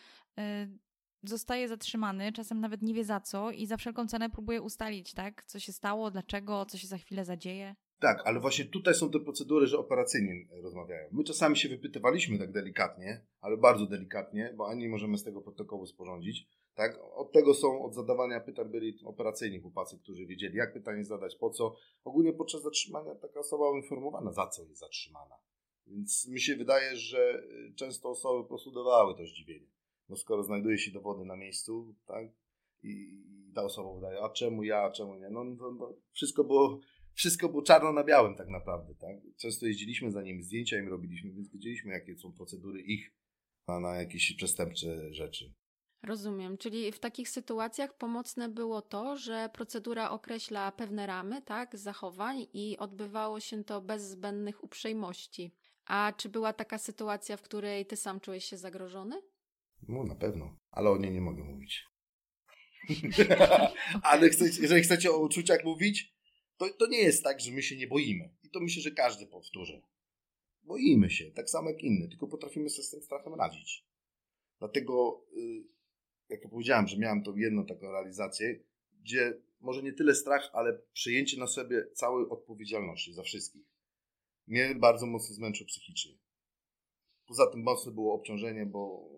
[1.23, 5.45] zostaje zatrzymany, czasem nawet nie wie za co i za wszelką cenę próbuje ustalić, tak?
[5.45, 7.75] Co się stało, dlaczego, co się za chwilę zadzieje.
[7.99, 11.09] Tak, ale właśnie tutaj są te procedury, że operacyjnie rozmawiają.
[11.11, 15.85] My czasami się wypytywaliśmy tak delikatnie, ale bardzo delikatnie, bo ani możemy z tego protokołu
[15.85, 16.47] sporządzić.
[16.75, 16.99] Tak?
[17.13, 21.49] Od tego są, od zadawania pytań byli operacyjni chłopacy, którzy wiedzieli, jak pytanie zadać, po
[21.49, 21.75] co.
[22.03, 25.35] Ogólnie podczas zatrzymania taka osoba informowana, za co jest zatrzymana.
[25.87, 29.67] Więc mi się wydaje, że y, często osoby po prostu dawały to zdziwienie.
[30.09, 32.27] No skoro znajduje się dowody na miejscu, tak,
[32.83, 33.23] i
[33.55, 35.29] ta osoba wydaje, a czemu ja, a czemu nie?
[35.29, 36.79] No, no, no, wszystko było
[37.17, 39.17] wszystko było czarno na białym tak naprawdę, tak?
[39.37, 43.11] Często jeździliśmy za nimi, zdjęcia im robiliśmy, więc wiedzieliśmy, jakie są procedury ich
[43.67, 45.53] na, na jakieś przestępcze rzeczy.
[46.03, 52.47] Rozumiem, czyli w takich sytuacjach pomocne było to, że procedura określa pewne ramy, tak, zachowań
[52.53, 55.51] i odbywało się to bez zbędnych uprzejmości.
[55.85, 59.21] A czy była taka sytuacja, w której ty sam czułeś się zagrożony?
[59.87, 61.85] No na pewno, ale o niej nie mogę mówić.
[64.11, 66.16] ale chcecie, jeżeli chcecie o uczuciach mówić,
[66.57, 68.29] to, to nie jest tak, że my się nie boimy.
[68.43, 69.81] I to myślę, że każdy powtórzy.
[70.63, 73.85] Boimy się, tak samo jak inny, tylko potrafimy sobie z tym strachem radzić.
[74.59, 75.63] Dlatego, y,
[76.29, 78.59] jak ja powiedziałem, że miałem tą jedną taką realizację,
[79.01, 83.65] gdzie może nie tyle strach, ale przejęcie na sobie całej odpowiedzialności za wszystkich.
[84.47, 86.13] Mnie bardzo mocno zmęczył psychicznie.
[87.27, 89.09] Poza tym mocne było obciążenie, bo,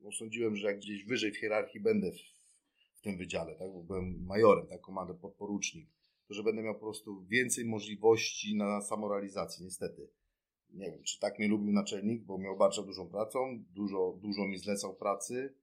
[0.00, 2.18] bo sądziłem, że jak gdzieś wyżej w hierarchii będę w,
[2.94, 3.72] w tym wydziale, tak?
[3.72, 5.88] bo byłem majorem, tak, komander podporucznik,
[6.28, 10.10] to że będę miał po prostu więcej możliwości na samorealizację, niestety.
[10.70, 14.58] Nie wiem, czy tak mnie lubił naczelnik, bo miał bardzo dużą pracą, dużo, dużo mi
[14.58, 15.54] zlecał pracy,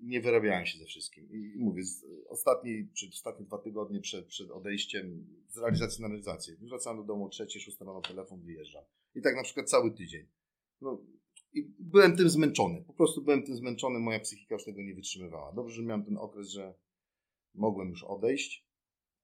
[0.00, 1.28] nie wyrabiałem się ze wszystkim.
[1.30, 6.08] I, i mówię, z ostatniej, czy ostatnie dwa tygodnie przed, przed odejściem z realizacji na
[6.08, 8.84] realizację, wracam do domu trzecie, szóste rano, telefon, wyjeżdżam.
[9.14, 10.26] I tak na przykład cały tydzień.
[10.80, 11.04] No,
[11.52, 12.84] I byłem tym zmęczony.
[12.86, 15.52] Po prostu byłem tym zmęczony, moja psychika już tego nie wytrzymywała.
[15.52, 16.74] Dobrze, że miałem ten okres, że
[17.54, 18.66] mogłem już odejść,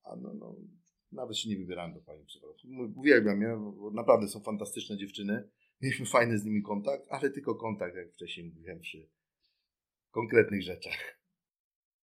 [0.03, 0.57] a no, no
[1.13, 2.57] nawet się nie wybierałem do pani psycholog.
[2.97, 5.49] Uwielbiam je, bo naprawdę są fantastyczne dziewczyny.
[5.81, 9.09] Mieliśmy fajny z nimi kontakt, ale tylko kontakt, jak wcześniej mówiłem, przy
[10.11, 11.19] konkretnych rzeczach.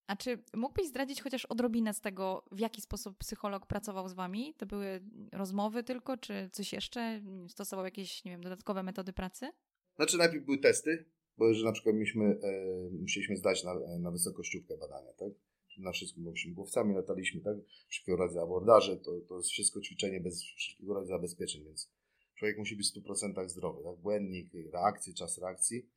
[0.07, 4.53] A czy mógłbyś zdradzić chociaż odrobinę z tego, w jaki sposób psycholog pracował z wami?
[4.57, 7.21] To były rozmowy tylko, czy coś jeszcze?
[7.47, 9.49] Stosował jakieś, nie wiem, dodatkowe metody pracy?
[9.95, 11.05] Znaczy najpierw były testy,
[11.37, 15.29] bo że na przykład mieliśmy, e, musieliśmy zdać na, na wysokościówkę badania, tak?
[15.77, 17.57] Na wszystkim, bo śmigłowcami lataliśmy, tak?
[17.87, 21.91] Wszelkiego rodzaju abordaże, to, to jest wszystko ćwiczenie bez wszelkiego rodzaju zabezpieczeń, więc
[22.35, 23.95] człowiek musi być w 100% zdrowy, tak?
[23.97, 25.89] Błędnik, reakcje, czas reakcji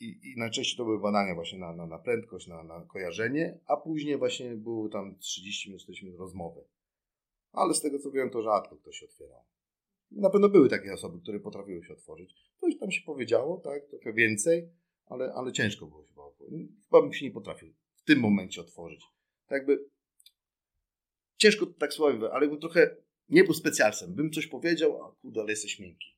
[0.00, 3.76] i, i najczęściej to były badania właśnie na, na, na prędkość, na, na kojarzenie, a
[3.76, 6.64] później właśnie były tam 30 minut, 40 minut rozmowy.
[7.52, 9.40] Ale z tego co wiem, to rzadko ktoś się otwierał.
[10.10, 12.34] Na pewno były takie osoby, które potrafiły się otworzyć.
[12.60, 14.68] Coś tam się powiedziało, tak, trochę więcej,
[15.06, 16.22] ale, ale ciężko było chyba.
[16.84, 19.00] Chyba bym się nie potrafił w tym momencie otworzyć.
[19.46, 19.84] Tak jakby
[21.36, 22.96] ciężko tak słowo, ale bym trochę
[23.28, 24.14] nie był specjalcem.
[24.14, 26.12] Bym coś powiedział, a kurde, ale jesteś miękki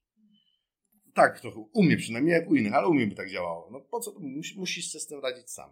[1.14, 3.70] tak trochę, u mnie przynajmniej, jak u innych, ale u mnie by tak działało.
[3.70, 5.70] No po co, musisz, musisz sobie z tym radzić sam.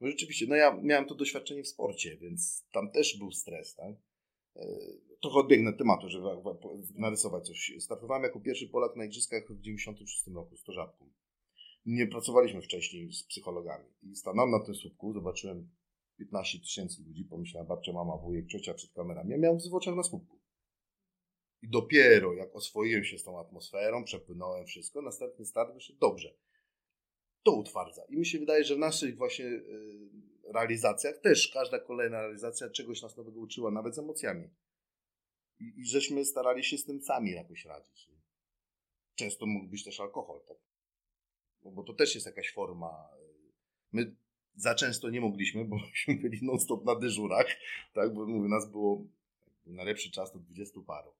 [0.00, 3.94] No rzeczywiście, no ja miałem to doświadczenie w sporcie, więc tam też był stres, tak?
[4.56, 4.66] E,
[5.22, 6.26] trochę odbiegnę tematu, żeby
[6.94, 7.72] narysować coś.
[7.78, 11.10] Startowałem jako pierwszy Polak na igrzyskach w 96 roku z Torzapką.
[11.86, 13.84] Nie pracowaliśmy wcześniej z psychologami.
[14.02, 15.70] I stanąłem na tym słupku, zobaczyłem
[16.16, 19.30] 15 tysięcy ludzi, pomyślałem babcia, mama, wujek, ciocia przed kamerami.
[19.30, 20.40] Ja miałem w oczach na słupku.
[21.62, 26.34] I dopiero jak oswoiłem się z tą atmosferą, przepłynąłem wszystko, następny start wyszedł dobrze.
[27.42, 28.04] To utwardza.
[28.08, 30.10] I mi się wydaje, że w naszych właśnie y,
[30.52, 34.50] realizacjach też każda kolejna realizacja czegoś nas nowego uczyła, nawet z emocjami.
[35.60, 38.10] I, i żeśmy starali się z tym sami jakoś radzić.
[39.14, 40.56] Często mógł być też alkohol, tak?
[41.70, 43.08] Bo to też jest jakaś forma.
[43.18, 43.52] Y,
[43.92, 44.16] my
[44.54, 47.46] za często nie mogliśmy, bo myśmy byli non-stop na dyżurach,
[47.94, 48.14] tak?
[48.14, 49.04] Bo mówię, nas było
[49.66, 51.12] na lepszy czas to 20 paru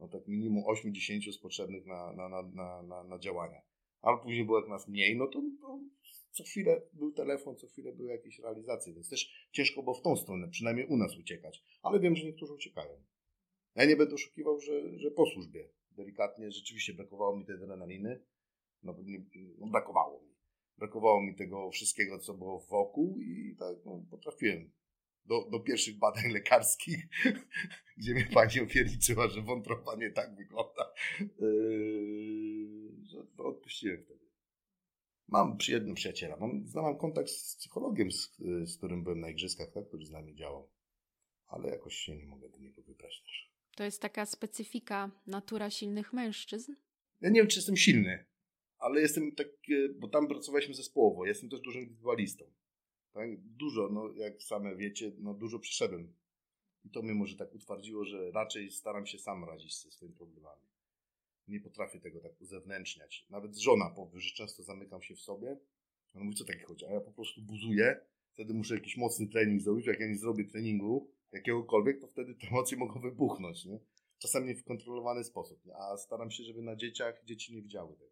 [0.00, 3.62] no tak minimum 8-10 jest potrzebnych na, na, na, na, na, na działania.
[4.02, 5.78] Ale później było jak nas mniej, no to, to
[6.32, 10.16] co chwilę był telefon, co chwilę były jakieś realizacje, więc też ciężko było w tą
[10.16, 11.62] stronę, przynajmniej u nas uciekać.
[11.82, 13.02] Ale wiem, że niektórzy uciekają.
[13.74, 18.20] Ja nie będę oszukiwał, że, że po służbie delikatnie rzeczywiście brakowało mi tej adrenaliny.
[18.82, 19.24] No, nie,
[19.58, 20.30] no brakowało mi.
[20.78, 24.70] Brakowało mi tego wszystkiego, co było wokół i tak no, potrafiłem
[25.24, 27.08] do, do pierwszych badań lekarskich,
[27.98, 34.30] gdzie mnie pani opierniczyła, że wątroba tak wygląda, yy, że to odpuściłem wtedy.
[35.28, 39.88] Mam jednego przyjaciela, mam, mam kontakt z psychologiem, z, z którym byłem na igrzyskach, tak,
[39.88, 40.70] który z nami działał,
[41.46, 43.50] ale jakoś się nie mogę do niego wybrać też.
[43.76, 46.74] To jest taka specyfika natura silnych mężczyzn?
[47.20, 48.26] Ja nie wiem, czy jestem silny,
[48.80, 49.48] ale jestem tak,
[49.98, 52.44] bo tam pracowaliśmy zespołowo, jestem też dużym indywidualistą.
[53.12, 53.40] Tak?
[53.40, 56.14] Dużo, no jak same wiecie, no dużo przeszedłem.
[56.84, 60.62] I to mnie może tak utwardziło, że raczej staram się sam radzić ze swoimi problemami.
[61.48, 63.26] Nie potrafię tego tak uzewnętrzniać.
[63.30, 65.56] Nawet żona powie, że często zamykam się w sobie.
[66.14, 66.86] Ona mówi, co takie chodzi?
[66.86, 68.00] A ja po prostu buzuję.
[68.32, 69.86] Wtedy muszę jakiś mocny trening zrobić.
[69.86, 73.64] Jak ja nie zrobię treningu jakiegokolwiek, to wtedy te emocje mogą wybuchnąć.
[73.64, 73.78] Nie?
[74.18, 75.60] Czasami w kontrolowany sposób.
[75.74, 78.09] A staram się, żeby na dzieciach dzieci nie widziały tego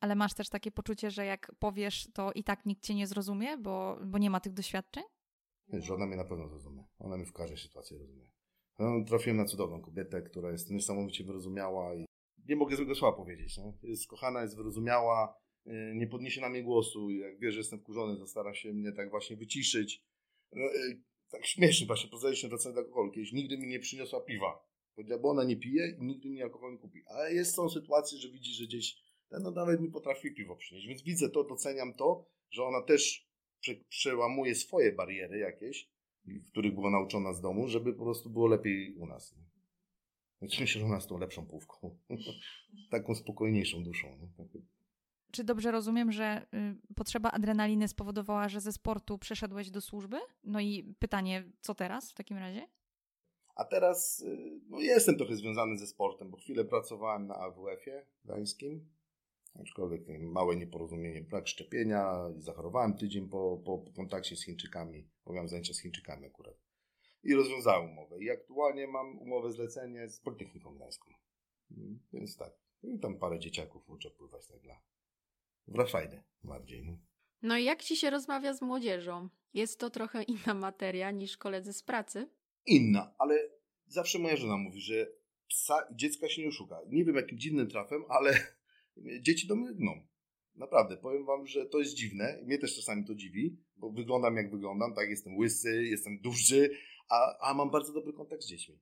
[0.00, 3.58] ale masz też takie poczucie, że jak powiesz, to i tak nikt cię nie zrozumie,
[3.58, 5.04] bo, bo nie ma tych doświadczeń?
[5.72, 6.84] Żona mnie na pewno zrozumie.
[6.98, 8.28] Ona mi w każdej sytuacji rozumie.
[8.78, 12.04] No, trafiłem na cudowną kobietę, która jest niesamowicie wyrozumiała i
[12.48, 13.60] nie mogę złego słowa powiedzieć.
[13.82, 15.34] Jest kochana, jest wyrozumiała,
[15.66, 17.10] y, nie podniesie na mnie głosu.
[17.10, 20.04] Jak wie, że jestem wkurzony, stara się mnie tak właśnie wyciszyć.
[20.52, 23.12] No, y, tak śmiesznie właśnie, poznaliśmy wracając do alkoholu.
[23.12, 24.68] Kiedyś nigdy mi nie przyniosła piwa.
[25.22, 27.02] Bo ona nie pije i nigdy mi alkohol nie kupi.
[27.06, 28.96] Ale jest są sytuacje, że widzi, że gdzieś,
[29.30, 30.86] no nawet mi potrafi piwo przynieść.
[30.86, 33.28] Więc widzę to, doceniam to, że ona też
[33.60, 35.90] prze, przełamuje swoje bariery jakieś,
[36.24, 39.36] w których była nauczona z domu, żeby po prostu było lepiej u nas.
[39.36, 39.42] Nie?
[40.42, 41.98] Więc myślę, że ona jest tą lepszą półką.
[42.90, 44.08] Taką spokojniejszą duszą.
[44.08, 44.28] Nie?
[45.32, 46.46] Czy dobrze rozumiem, że
[46.90, 50.16] y, potrzeba adrenaliny spowodowała, że ze sportu przeszedłeś do służby?
[50.44, 52.68] No i pytanie, co teraz w takim razie?
[53.54, 58.88] A teraz y, no, jestem trochę związany ze sportem, bo chwilę pracowałem na AWF-ie gdańskim,
[59.60, 65.48] aczkolwiek małe nieporozumienie, brak szczepienia, zachorowałem tydzień po, po, po kontakcie z Chińczykami, bo miałem
[65.48, 66.54] zajęcia z Chińczykami akurat.
[67.22, 68.18] I rozwiązałem umowę.
[68.18, 71.10] I aktualnie mam umowę zlecenie z Politechniką Gdańską.
[71.70, 72.52] Mm, więc tak.
[72.82, 74.82] I tam parę dzieciaków uczę pływać tak dla
[75.68, 76.84] Wrafajdę bardziej.
[76.84, 76.98] No.
[77.42, 79.28] no i jak ci się rozmawia z młodzieżą?
[79.54, 82.30] Jest to trochę inna materia niż koledzy z pracy?
[82.66, 83.50] Inna, ale
[83.86, 85.06] zawsze moja żona mówi, że
[85.48, 86.80] psa i dziecka się nie oszuka.
[86.88, 88.38] Nie wiem jakim dziwnym trafem, ale
[89.20, 90.06] dzieci do mnie gną.
[90.54, 92.42] Naprawdę, powiem wam, że to jest dziwne.
[92.44, 95.10] Mnie też czasami to dziwi, bo wyglądam jak wyglądam, tak?
[95.10, 96.70] Jestem łysy, jestem duży,
[97.08, 98.78] a, a mam bardzo dobry kontakt z dziećmi.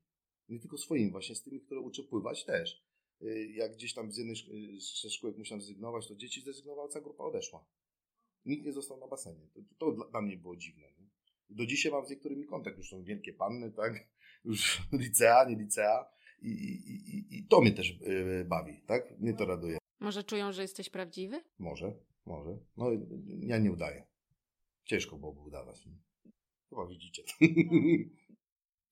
[0.49, 2.87] Nie tylko swoimi, właśnie z tymi, które uczę pływać też.
[3.23, 4.37] Y, jak gdzieś tam z jednej
[5.03, 7.67] ze szkółek musiałem zrezygnować, to dzieci zrezygnowały, cała grupa odeszła.
[8.45, 9.47] Nikt nie został na basenie.
[9.55, 10.87] To, to, to dla mnie było dziwne.
[10.99, 11.07] Nie?
[11.51, 12.79] Do dzisiaj mam z niektórymi kontakt.
[12.79, 13.93] Już są wielkie panny, tak?
[14.45, 16.07] Już licea, nie licea.
[16.43, 19.21] I, i, i, i to mnie też yy, bawi, tak?
[19.21, 19.79] Mnie to raduje.
[20.01, 21.45] Może czują, że jesteś prawdziwy?
[21.59, 21.93] Może,
[22.27, 22.59] może.
[22.77, 22.87] No
[23.41, 24.07] ja nie udaję.
[24.85, 25.89] Ciężko byłoby udawać.
[26.71, 27.23] Chyba widzicie.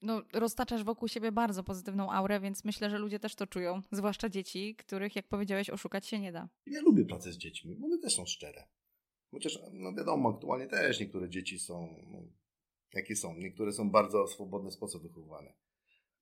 [0.03, 3.83] no, roztaczasz wokół siebie bardzo pozytywną aurę, więc myślę, że ludzie też to czują.
[3.93, 6.49] Zwłaszcza dzieci, których, jak powiedziałeś, oszukać się nie da.
[6.67, 8.69] Ja lubię pracę z dziećmi, one też są szczere.
[9.31, 12.19] Chociaż, no wiadomo, aktualnie też niektóre dzieci są, no,
[12.93, 13.35] jakie są.
[13.35, 15.53] Niektóre są bardzo w swobodny sposób wychowywane.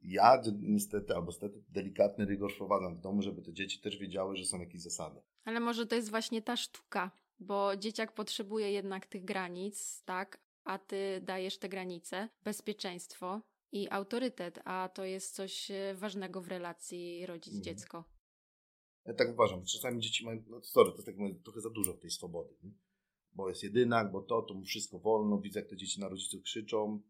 [0.03, 4.45] Ja niestety, albo niestety, delikatny rygor wprowadzam w domu, żeby te dzieci też wiedziały, że
[4.45, 5.21] są jakieś zasady.
[5.45, 10.39] Ale może to jest właśnie ta sztuka, bo dzieciak potrzebuje jednak tych granic, tak?
[10.65, 13.41] A ty dajesz te granice, bezpieczeństwo,
[13.73, 17.99] i autorytet, a to jest coś e, ważnego w relacji rodzic-dziecko.
[17.99, 18.15] Mhm.
[19.05, 19.65] Ja tak uważam.
[19.65, 22.55] Czasami dzieci mają, no sorry, to jest tak mówię, trochę za dużo tej swobody.
[22.63, 22.71] Nie?
[23.33, 25.39] Bo jest jedynak, bo to, to mu wszystko wolno.
[25.39, 27.03] Widzę, jak te dzieci na rodziców krzyczą.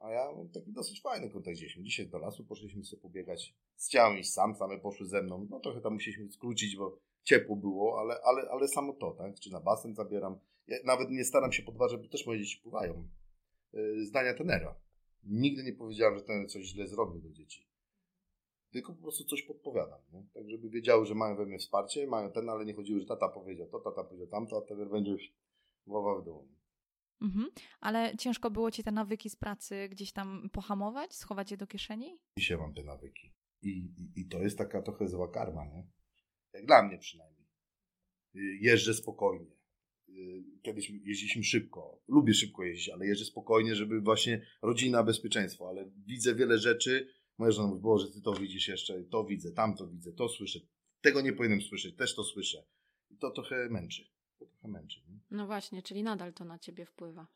[0.00, 1.84] A ja mam taki dosyć fajny kontakt z dziećmi.
[1.84, 3.54] Dzisiaj do lasu poszliśmy sobie pobiegać.
[3.86, 5.46] Chciałem iść sam, same poszły ze mną.
[5.50, 9.40] No trochę tam musieliśmy skrócić, bo ciepło było, ale, ale, ale samo to, tak?
[9.40, 10.38] Czy na basen zabieram.
[10.66, 13.08] Ja nawet nie staram się podważać, bo też moje dzieci pływają.
[13.72, 14.74] Yy, zdania tenera
[15.24, 17.68] Nigdy nie powiedziałem, że ten coś źle zrobił do dzieci.
[18.70, 20.00] Tylko po prostu coś podpowiadam.
[20.12, 20.22] Nie?
[20.34, 23.28] Tak, żeby wiedziały, że mają we mnie wsparcie, mają ten, ale nie chodziło, że tata
[23.28, 25.32] powiedział to, tata powiedział tamto, a ten będzie już
[25.86, 26.48] głowa w dół.
[27.22, 27.50] Mhm.
[27.80, 32.18] Ale ciężko było ci te nawyki z pracy gdzieś tam pohamować, schować je do kieszeni?
[32.38, 33.32] Dzisiaj mam te nawyki.
[33.62, 35.86] I, i, I to jest taka trochę zła karma, nie?
[36.52, 37.46] Jak dla mnie przynajmniej.
[38.60, 39.60] Jeżdżę spokojnie
[40.16, 42.02] Y, kiedyś jeździliśmy szybko.
[42.08, 47.08] Lubię szybko jeździć, ale jeżdżę spokojnie, żeby właśnie rodzina, bezpieczeństwo, ale widzę wiele rzeczy.
[47.38, 50.58] Moja żona mówi, Boże, ty to widzisz jeszcze, to widzę, tamto widzę, to słyszę.
[51.00, 52.64] Tego nie powinienem słyszeć, też to słyszę.
[53.10, 54.04] I to trochę męczy.
[54.40, 55.00] To trochę męczy.
[55.08, 55.18] Nie?
[55.30, 57.26] No właśnie, czyli nadal to na ciebie wpływa.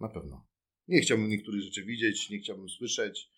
[0.00, 0.46] Na pewno.
[0.88, 3.30] Nie chciałbym niektórych rzeczy widzieć, nie chciałbym słyszeć,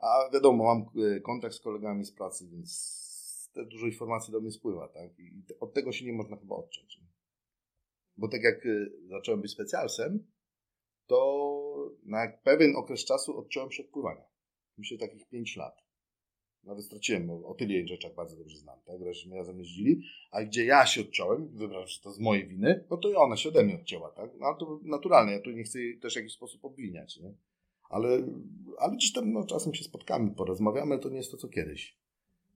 [0.00, 4.50] a wiadomo, mam e, kontakt z kolegami z pracy, więc też dużo informacji do mnie
[4.50, 5.18] spływa, tak?
[5.18, 6.98] I od tego się nie można chyba odciąć.
[6.98, 7.08] Nie?
[8.16, 10.26] Bo tak jak y, zacząłem być specjalsem,
[11.06, 14.24] to na pewien okres czasu odciąłem się od pływania.
[14.78, 15.87] Myślę takich 5 lat.
[16.64, 19.00] Nawet straciłem, bo o tyle rzeczach bardzo dobrze znam, tak?
[19.26, 22.96] Mnie razem jeździli, a gdzie ja się odciąłem, wybrałem, że to z mojej winy, no
[22.96, 24.30] to i ona się ode mnie odcięła, tak?
[24.38, 27.34] No to naturalne, ja tu nie chcę też w jakiś sposób obwiniać, nie?
[27.90, 28.08] Ale,
[28.78, 31.98] ale gdzieś tam no, czasem się spotkamy, porozmawiamy, ale to nie jest to, co kiedyś.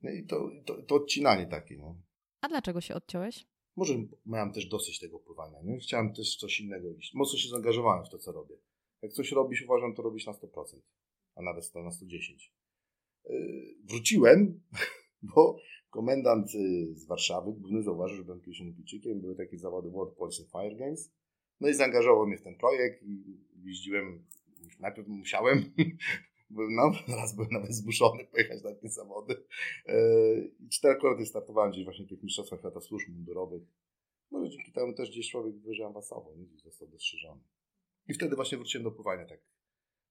[0.02, 1.96] No i to, to, to odcinanie takie, no.
[2.40, 3.46] A dlaczego się odciąłeś?
[3.76, 3.94] Może
[4.26, 5.78] miałem też dosyć tego pływania, nie?
[5.78, 7.14] Chciałem też coś innego iść.
[7.14, 8.56] Mocno się zaangażowałem w to, co robię.
[9.02, 10.80] Jak coś robisz, uważam, to robisz na 100%,
[11.34, 12.50] a nawet na 110%.
[13.82, 14.60] Wróciłem,
[15.34, 15.56] bo
[15.90, 20.44] komendant y, z Warszawy, główny zauważył, że byłem kiedyś olimpijczykiem, były takie zawody World Police
[20.44, 21.12] Fire Games.
[21.60, 24.24] No i zaangażował mnie w ten projekt i jeździłem,
[24.80, 25.64] najpierw musiałem,
[26.50, 29.44] no, raz byłem nawet zmuszony pojechać na te zawody.
[29.86, 29.96] E,
[30.60, 33.62] I czterokrotnie startowałem gdzieś właśnie w tych mistrzostwach świata służb mundurowych.
[34.30, 36.44] Może dzięki temu też gdzieś człowiek wyżej awansował, nie?
[36.44, 37.40] gdzieś został dostrzeżony.
[38.08, 39.40] I wtedy właśnie wróciłem do pływania tak.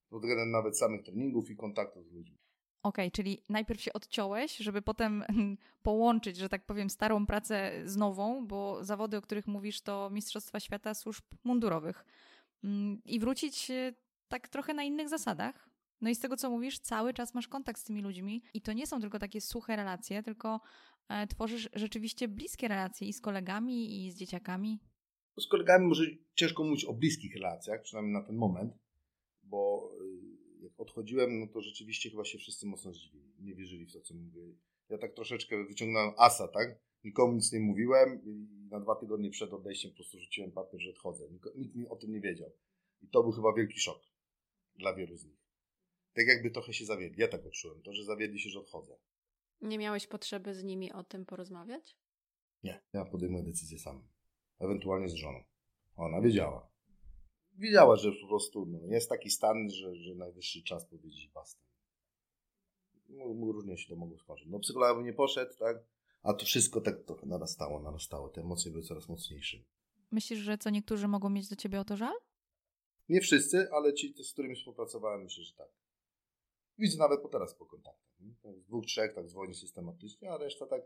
[0.10, 2.38] Pod względem nawet samych treningów i kontaktów z ludźmi.
[2.84, 5.24] Okej, okay, czyli najpierw się odciąłeś, żeby potem
[5.84, 10.60] połączyć, że tak powiem, starą pracę z nową, bo zawody, o których mówisz, to Mistrzostwa
[10.60, 12.06] Świata Służb Mundurowych.
[12.64, 13.72] Mm, I wrócić
[14.28, 15.70] tak trochę na innych zasadach?
[16.02, 18.74] No i z tego, co mówisz, cały czas masz kontakt z tymi ludźmi i to
[18.74, 20.62] nie są tylko takie suche relacje, tylko
[21.10, 24.80] e, tworzysz rzeczywiście bliskie relacje i z kolegami, i z dzieciakami.
[25.40, 26.06] Z kolegami może
[26.36, 28.74] ciężko mówić o bliskich relacjach, przynajmniej na ten moment,
[29.44, 29.90] bo
[30.82, 33.34] odchodziłem, no to rzeczywiście chyba się wszyscy mocno zdziwili.
[33.40, 34.42] Nie wierzyli w to, co mówię.
[34.90, 36.80] Ja tak troszeczkę wyciągnąłem asa, tak?
[37.04, 40.90] Nikomu nic nie mówiłem i na dwa tygodnie przed odejściem po prostu rzuciłem papier, że
[40.90, 41.30] odchodzę.
[41.56, 42.52] Nikt mi o tym nie wiedział.
[43.02, 44.02] I to był chyba wielki szok
[44.76, 45.42] dla wielu z nich.
[46.14, 47.22] Tak jakby trochę się zawiedli.
[47.22, 47.82] Ja tak odczułem.
[47.82, 48.98] To, że zawiedli się, że odchodzę.
[49.62, 51.98] Nie miałeś potrzeby z nimi o tym porozmawiać?
[52.64, 52.84] Nie.
[52.94, 54.08] Ja podejmuję decyzję sam.
[54.60, 55.44] Ewentualnie z żoną.
[55.96, 56.71] Ona wiedziała.
[57.58, 61.62] Wiedziała, że po prostu no, jest taki stan, że, że najwyższy czas powiedzieć basta.
[63.10, 64.48] No, różnie się to mogło skończyć.
[64.50, 65.78] No psycholog by nie poszedł, tak?
[66.24, 68.30] A to wszystko tak trochę narastało, narastało.
[68.30, 69.58] Te emocje były coraz mocniejsze.
[70.12, 72.14] Myślisz, że co niektórzy mogą mieć do ciebie o to żal?
[73.10, 75.70] Nie wszyscy, ale ci, z którymi współpracowałem, myślę, że tak.
[76.78, 78.12] Widzę nawet po teraz po kontaktach.
[78.58, 80.82] Z dwóch, trzech tak dzwoni systematycznie, a reszta tak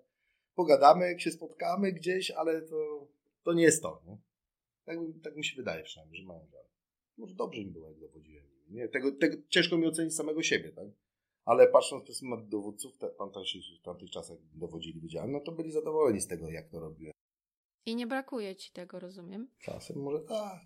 [0.56, 3.08] pogadamy, jak się spotkamy gdzieś, ale to,
[3.44, 4.02] to nie jest to.
[4.06, 4.18] Nie?
[4.86, 6.66] Tak, tak mi się wydaje przynajmniej, że mają żal.
[7.18, 8.46] Może dobrze im było, jak dowodziłem.
[8.70, 8.88] Nie?
[8.88, 10.88] Tego, tego ciężko mi ocenić samego siebie, tak?
[11.46, 13.10] Ale patrząc przez pryzmat dowódców, te,
[13.80, 17.14] w tamtych czasach dowodzili, widziałem, no to byli zadowoleni z tego, jak to robiłem.
[17.86, 19.48] I nie brakuje ci tego, rozumiem?
[19.60, 20.62] Czasem może tak.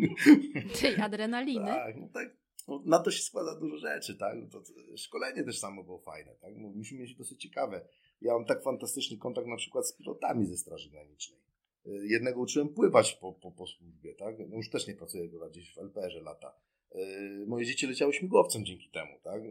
[0.80, 1.66] Tej adrenaliny.
[1.66, 2.36] Tak, no tak.
[2.68, 4.38] No, na to się składa dużo rzeczy, tak?
[4.38, 4.62] No to,
[4.96, 6.52] szkolenie też samo było fajne, tak?
[6.56, 7.88] No, myśmy mieli dosyć ciekawe.
[8.20, 11.40] Ja mam tak fantastyczny kontakt na przykład z pilotami ze Straży Granicznej.
[11.86, 14.38] Y, jednego uczyłem pływać po, po, po służbie, tak?
[14.48, 16.54] No już też nie pracuję go gdzieś w LPR-ze lata.
[16.94, 19.42] Y, moje dzieci leciały śmigłowcem dzięki temu, tak?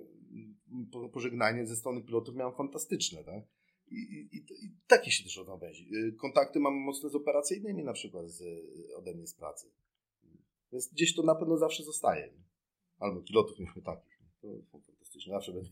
[1.13, 3.43] Pożegnanie ze strony pilotów miałem fantastyczne, tak?
[3.91, 5.95] I, i, i takie się też odnawęzi.
[5.95, 8.43] Y, kontakty mam mocne z operacyjnymi na przykład z,
[8.95, 9.67] ode mnie z pracy.
[10.71, 12.33] Więc gdzieś to na pewno zawsze zostaje.
[12.99, 14.19] Albo pilotów mieliśmy takich.
[14.41, 15.33] To, to fantastyczne.
[15.33, 15.69] Zawsze będę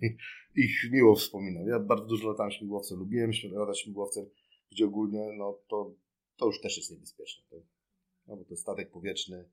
[0.55, 1.67] ich miło wspominał.
[1.67, 2.99] Ja bardzo dużo latałem śmigłowcem.
[2.99, 4.25] Lubiłem latać śmigłowcem,
[4.71, 5.95] gdzie ogólnie no, to,
[6.43, 7.43] to już też jest niebezpieczne.
[7.49, 7.59] Tak?
[8.27, 9.49] No, bo to statek powietrzny,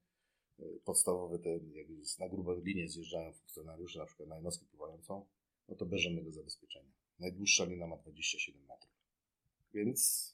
[0.61, 1.87] y, podstawowy, te, jak
[2.19, 5.27] na grubą linię zjeżdżają funkcjonariusze, na przykład na jednostkę pływającą,
[5.69, 6.91] no to bez żadnego zabezpieczenia.
[7.19, 8.93] Najdłuższa lina ma 27 metrów.
[9.75, 10.31] Więc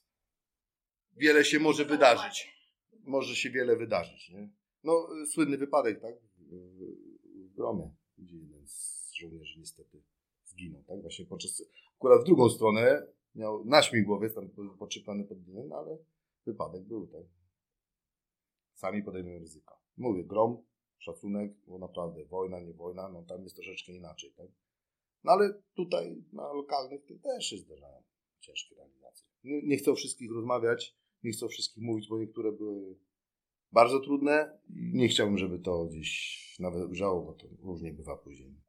[1.17, 2.57] wiele się może wydarzyć.
[3.03, 4.49] Może się wiele wydarzyć, nie?
[4.83, 6.15] No, słynny wypadek, tak?
[6.37, 10.01] W Gromie, gdzie jeden z żołnierzy niestety
[10.45, 11.01] zginął, tak?
[11.01, 11.63] Właśnie podczas,
[11.95, 14.49] akurat w drugą stronę miał na śmigłowiec, tam
[14.79, 15.97] poczepiony pod dym, ale
[16.47, 17.25] wypadek był, tak?
[18.73, 19.81] Sami podejmują ryzyko.
[19.97, 20.65] Mówię, Grom,
[20.97, 24.47] szacunek, bo naprawdę wojna, nie wojna, no tam jest troszeczkę inaczej, tak?
[25.23, 28.03] No ale tutaj na lokalnych też się zdarzają
[28.39, 29.27] ciężkie realizacje.
[29.43, 32.99] Nie, nie chcę o wszystkich rozmawiać, nie chcę o wszystkich mówić, bo niektóre były
[33.71, 38.66] bardzo trudne i nie chciałbym, żeby to gdzieś nawet grzało, bo to różnie bywa później.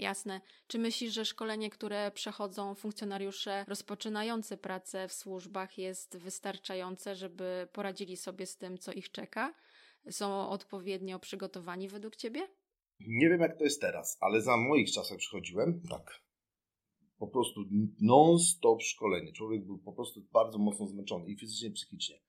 [0.00, 0.40] Jasne.
[0.66, 8.16] Czy myślisz, że szkolenie, które przechodzą funkcjonariusze rozpoczynający pracę w służbach jest wystarczające, żeby poradzili
[8.16, 9.54] sobie z tym, co ich czeka?
[10.10, 12.48] Są odpowiednio przygotowani według Ciebie?
[13.00, 16.22] Nie wiem, jak to jest teraz, ale za moich czasach przychodziłem, tak.
[17.18, 17.60] Po prostu
[18.00, 19.32] non-stop szkolenie.
[19.32, 22.20] Człowiek był po prostu bardzo mocno zmęczony i fizycznie, i psychicznie.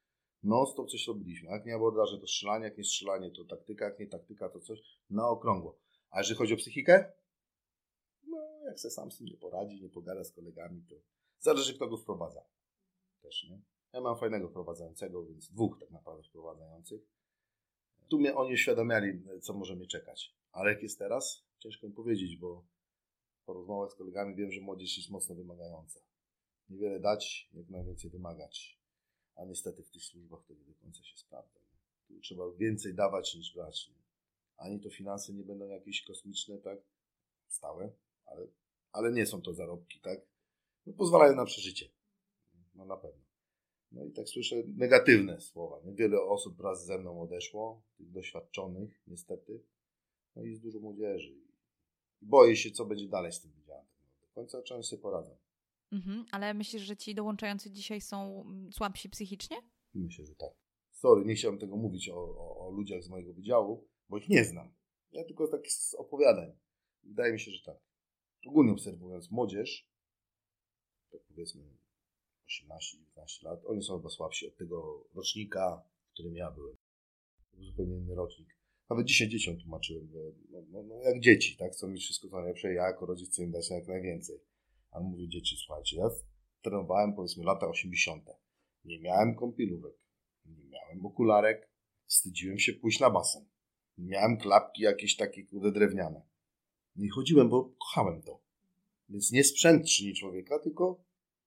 [0.44, 1.50] Non-stop coś robiliśmy.
[1.50, 4.80] Jak nie abordaże, to strzelanie, jak nie strzelanie, to taktyka, jak nie taktyka, to coś
[5.10, 5.80] na okrągło.
[6.10, 7.12] A jeżeli chodzi o psychikę,
[8.72, 10.96] jak se sam z tym nie poradzi, nie pogada z kolegami, to
[11.40, 12.46] zależy kto go wprowadza.
[13.22, 13.62] Też, nie?
[13.94, 17.02] Ja mam fajnego wprowadzającego, więc dwóch tak naprawdę wprowadzających.
[18.10, 20.36] Tu mnie oni uświadamiali, co może mnie czekać.
[20.52, 21.44] Ale jak jest teraz?
[21.60, 22.64] Ciężko mi powiedzieć, bo
[23.46, 26.00] po rozmowach z kolegami wiem, że młodzież jest mocno wymagająca.
[26.70, 28.80] Niewiele dać, jak najwięcej wymagać.
[29.36, 31.60] A niestety w tych służbach to nie do końca się sprawdza.
[32.08, 33.92] Tu trzeba więcej dawać niż brać.
[34.58, 36.80] Ani to finanse nie będą jakieś kosmiczne, tak?
[37.48, 37.92] Stałe,
[38.26, 38.48] ale,
[38.92, 40.20] ale nie są to zarobki, tak?
[40.86, 41.90] No, pozwalają na przeżycie.
[42.76, 43.22] No na pewno.
[43.92, 45.80] No i tak słyszę negatywne słowa.
[45.86, 45.94] Nie?
[45.94, 49.64] Wiele osób wraz ze mną odeszło, tych doświadczonych, niestety.
[50.36, 51.36] No i jest dużo młodzieży.
[52.22, 53.86] Boję się, co będzie dalej z tym wydziałem.
[54.22, 55.38] Do końca często sobie poradzą.
[55.92, 59.58] Mhm, ale myślisz, że ci dołączający dzisiaj są mm, słabsi psychicznie?
[59.94, 60.54] Myślę, że tak.
[60.92, 64.46] Sorry, nie chciałem tego mówić o, o, o ludziach z mojego wydziału, bo ich nie
[64.46, 64.74] znam.
[65.12, 66.52] Ja tylko tak z opowiadań.
[67.04, 67.78] Wydaje mi się, że tak.
[68.48, 69.88] Ogólnie obserwując młodzież,
[71.12, 71.64] tak powiedzmy
[72.50, 76.78] 18-19 lat, oni są chyba słabsi od tego rocznika, w którym ja byłem.
[77.60, 78.48] Zupełnie inny rocznik.
[78.90, 80.20] Nawet dzisiaj dzieciom tłumaczyłem, że
[80.50, 81.72] no, no, no, jak dzieci, tak?
[81.72, 84.40] Chcą mieć wszystko co najlepsze, ja jako rodzic chcę im dać jak najwięcej.
[84.92, 86.10] A mówię, dzieci, słuchajcie, ja
[86.62, 88.26] trenowałem powiedzmy lata 80.
[88.86, 89.96] Nie miałem kąpielówek,
[90.46, 91.70] nie miałem okularek,
[92.08, 93.46] wstydziłem się pójść na basen.
[93.98, 96.31] Miałem klapki jakieś takie kude drewniane.
[96.96, 98.42] No i chodziłem, bo kochałem to.
[99.10, 101.04] Więc nie sprzęt czyni człowieka, tylko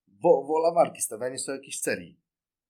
[0.08, 2.20] wo, wola walki, stawianie sobie jakichś celi.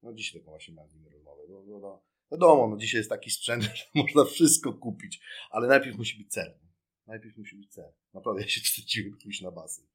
[0.02, 1.42] No dzisiaj taką właśnie miałem rozmowę.
[1.48, 2.02] No, no, no,
[2.32, 5.20] wiadomo, no dzisiaj jest taki sprzęt, że można wszystko kupić,
[5.50, 6.58] ale najpierw musi być cel.
[7.06, 7.92] Najpierw musi być cel.
[8.14, 9.86] Naprawdę ja się wstydziłem pójść na basen.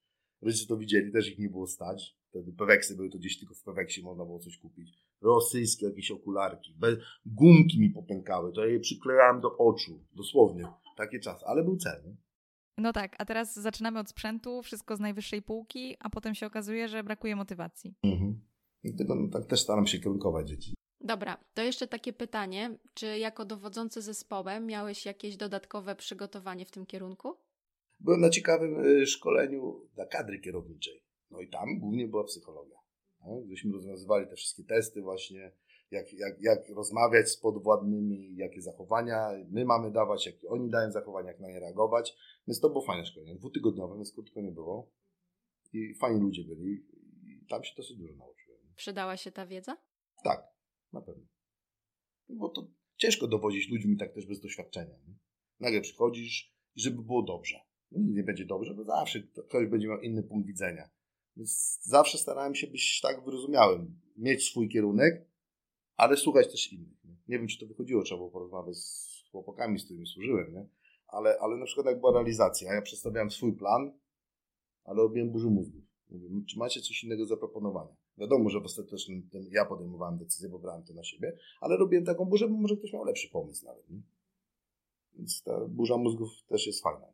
[0.42, 2.16] Rodzice to widzieli, też ich nie było stać.
[2.30, 4.90] Wtedy peweksy były to gdzieś tylko w peweksie można było coś kupić.
[5.22, 6.76] Rosyjskie jakieś okularki.
[7.26, 10.06] Gumki mi popękały, to ja je przyklejałem do oczu.
[10.16, 10.68] Dosłownie.
[10.98, 11.46] Takie czasy.
[11.46, 12.04] Ale był cel.
[12.06, 12.16] Nie?
[12.80, 16.88] No tak, a teraz zaczynamy od sprzętu, wszystko z najwyższej półki, a potem się okazuje,
[16.88, 17.96] że brakuje motywacji.
[18.04, 18.42] Mhm.
[18.84, 20.74] I tego no, tak też staram się kierunkować dzieci.
[21.02, 22.78] Dobra, to jeszcze takie pytanie.
[22.94, 27.38] Czy jako dowodzący zespołem miałeś jakieś dodatkowe przygotowanie w tym kierunku?
[28.00, 31.04] Byłem na ciekawym y, szkoleniu dla kadry kierowniczej.
[31.32, 32.78] No i tam głównie była psychologia.
[33.26, 35.52] No, Gdyśmy rozwiązywali te wszystkie testy właśnie,
[35.92, 41.28] jak, jak, jak rozmawiać z podwładnymi, jakie zachowania my mamy dawać, jakie oni dają zachowania,
[41.28, 42.18] jak na nie reagować.
[42.48, 43.36] Więc to było fajne szkolenie.
[43.36, 44.92] Dwutygodniowe, więc krótko nie było.
[45.74, 46.86] I fajni ludzie byli.
[47.24, 48.60] I tam się dosyć dużo nauczyłem.
[48.76, 49.78] Przydała się ta wiedza?
[50.24, 50.48] Tak,
[50.94, 51.24] na pewno.
[52.30, 52.68] Bo to
[52.98, 54.96] ciężko dowodzić ludźmi tak też bez doświadczenia.
[55.08, 55.16] Nie?
[55.60, 57.60] Nagle przychodzisz i żeby było dobrze.
[57.92, 60.90] Nigdy nie będzie dobrze, bo zawsze ktoś będzie miał inny punkt widzenia.
[61.38, 64.02] Więc zawsze starałem się być tak wyrozumiałym.
[64.18, 65.29] Mieć swój kierunek,
[66.00, 67.04] ale słuchać też innych.
[67.04, 70.68] Nie, nie wiem, czy to wychodziło, trzeba było porozmawiać z chłopakami, z którymi służyłem, nie?
[71.08, 74.00] Ale, ale na przykład jak była realizacja, ja przedstawiałem swój plan,
[74.84, 75.84] ale robiłem burzy mózgów.
[76.10, 77.96] Mówię, czy macie coś innego do zaproponowania?
[78.18, 82.06] Wiadomo, że w ostatecznym tym ja podejmowałem decyzję, bo brałem to na siebie, ale robiłem
[82.06, 83.90] taką burzę, bo może ktoś miał lepszy pomysł nawet.
[83.90, 84.02] Nie?
[85.14, 87.08] Więc ta burza mózgów też jest fajna.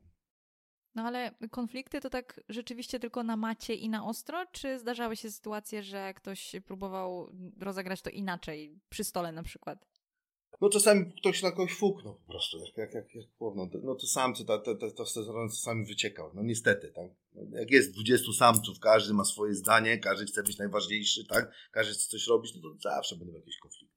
[0.96, 5.32] No ale konflikty to tak rzeczywiście tylko na macie i na ostro, czy zdarzały się
[5.32, 9.86] sytuacje, że ktoś próbował rozegrać to inaczej, przy stole na przykład?
[10.62, 13.96] No czasami ktoś na kogoś fuknął po prostu, jak, jak, jak, jak no, to, no
[13.96, 15.06] to samcy, to, to, to, to
[15.50, 17.12] czasami wyciekał, no niestety, tak.
[17.34, 21.94] No, jak jest 20 samców, każdy ma swoje zdanie, każdy chce być najważniejszy, tak, każdy
[21.94, 23.96] chce coś robić, no to zawsze będą jakieś konflikty.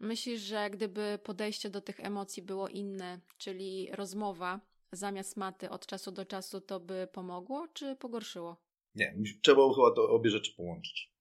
[0.00, 4.60] Myślisz, że gdyby podejście do tych emocji było inne, czyli rozmowa
[4.92, 8.56] zamiast maty od czasu do czasu, to by pomogło, czy pogorszyło?
[8.94, 11.12] Nie, trzeba chyba to obie rzeczy połączyć.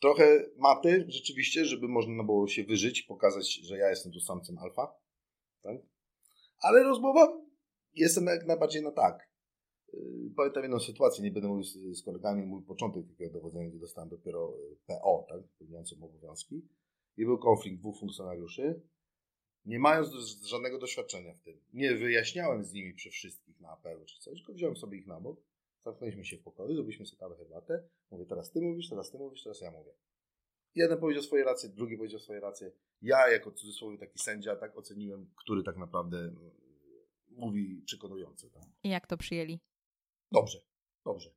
[0.00, 4.94] Trochę maty rzeczywiście, żeby można było się wyżyć, pokazać, że ja jestem tu samcem alfa.
[5.62, 5.76] Tak?
[6.58, 7.46] Ale rozmowa
[7.94, 9.30] jestem jak najbardziej na tak.
[9.92, 13.78] Yy, pamiętam jedną sytuację, nie będę mówił z, z kolegami, mój początek takiego dowodzenia, gdzie
[13.78, 16.68] dostałem dopiero yy, PO, tak, pełniącym obowiązki.
[17.16, 18.82] I był konflikt dwóch funkcjonariuszy,
[19.66, 20.08] nie mając
[20.46, 21.60] żadnego doświadczenia w tym.
[21.72, 25.20] Nie wyjaśniałem z nimi przy wszystkich na apelu czy coś, tylko wziąłem sobie ich na
[25.20, 25.40] bok,
[25.84, 27.88] zamknęliśmy się w pokoju, zrobiliśmy sobie kawę, herbatę.
[28.10, 29.92] Mówię, teraz ty mówisz, teraz ty mówisz, teraz ja mówię.
[30.74, 32.72] Jeden powiedział swoje racje, drugi powiedział swoje racje.
[33.02, 36.50] Ja, jako cudzysłowie taki sędzia, tak oceniłem, który tak naprawdę mm,
[37.28, 38.50] mówi przekonująco.
[38.50, 38.62] Tak?
[38.84, 39.60] I jak to przyjęli?
[40.32, 40.58] Dobrze,
[41.04, 41.30] dobrze.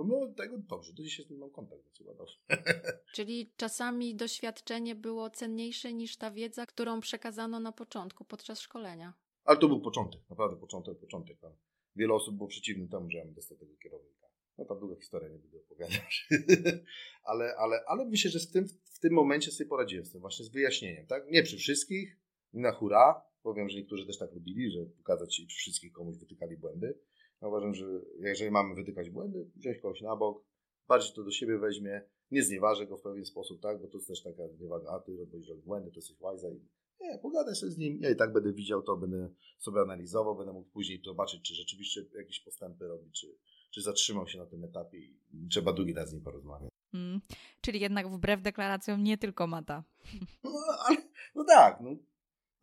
[0.00, 2.36] Pomimo tego dobrze, do dzisiaj z nim mam kontakt, więc chyba dobrze.
[3.16, 9.14] Czyli czasami doświadczenie było cenniejsze niż ta wiedza, którą przekazano na początku, podczas szkolenia.
[9.44, 11.38] Ale to był początek, naprawdę początek, początek.
[11.40, 11.52] Tam.
[11.96, 14.26] Wiele osób było przeciwnym temu, że ja bym dostał tego kierownika.
[14.58, 16.00] No ta długa historia, nie będę opowiadał.
[17.30, 20.44] ale, ale, ale myślę, że w tym, w tym momencie sobie poradziłem z tym właśnie
[20.44, 21.30] z wyjaśnieniem, tak?
[21.30, 22.18] Nie przy wszystkich,
[22.52, 23.22] nie na hura.
[23.42, 26.98] Powiem, że niektórzy też tak lubili, że pokazać i przy wszystkich komuś wytykali błędy.
[27.42, 27.86] Ja uważam, że
[28.18, 30.44] jeżeli mamy wytykać błędy, wziąć kogoś na bok,
[30.88, 33.80] bardziej to do siebie weźmie, nie znieważę go w pewien sposób, tak?
[33.80, 36.60] Bo to jest też taka zniewaga, a ty robisz błędy, to jesteś łajza i
[37.00, 40.52] nie, pogadaj sobie z nim, ja i tak będę widział to, będę sobie analizował, będę
[40.52, 43.38] mógł później zobaczyć, czy rzeczywiście jakieś postępy robi, czy,
[43.70, 45.18] czy zatrzymał się na tym etapie i
[45.50, 46.70] trzeba drugi raz z nim porozmawiać.
[46.94, 47.20] Mm,
[47.60, 49.84] czyli jednak wbrew deklaracjom nie tylko mata.
[50.44, 50.50] No,
[50.86, 50.96] ale,
[51.34, 51.96] no tak, no.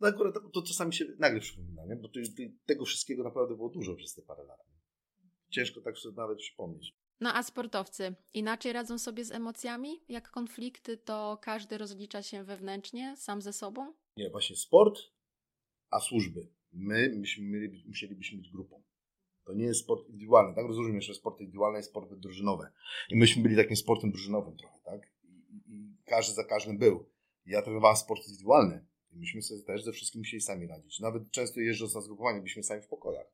[0.00, 1.96] No akurat to, to czasami się nagle przypomina, nie?
[1.96, 4.67] bo to, to, tego wszystkiego naprawdę było dużo przez te parę lat.
[5.50, 6.94] Ciężko tak sobie nawet przypomnieć.
[7.20, 10.00] No a sportowcy inaczej radzą sobie z emocjami?
[10.08, 13.94] Jak konflikty, to każdy rozlicza się wewnętrznie, sam ze sobą?
[14.16, 15.00] Nie, właśnie sport,
[15.90, 16.48] a służby.
[16.72, 18.82] My myśmy musielibyśmy być grupą.
[19.44, 20.66] To nie jest sport indywidualny, tak?
[20.66, 22.72] Rozumiem, że sport indywidualny jest sporty drużynowe.
[23.10, 25.00] I myśmy byli takim sportem drużynowym trochę, tak?
[25.22, 27.10] I, i, i każdy za każdym był.
[27.46, 28.86] Ja trenowałem sport indywidualny.
[29.12, 31.00] I myśmy sobie też ze wszystkim musieli sami radzić.
[31.00, 33.26] Nawet często jeżdżąc na zgrupowanie, byliśmy sami w pokojach.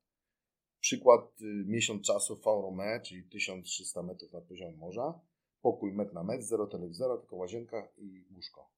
[0.84, 5.20] Przykład y, miesiąc czasu v Rome, czyli 1300 metrów nad poziomem morza.
[5.62, 8.70] Pokój metr na metr, zero telewizora, tylko łazienka i łóżko.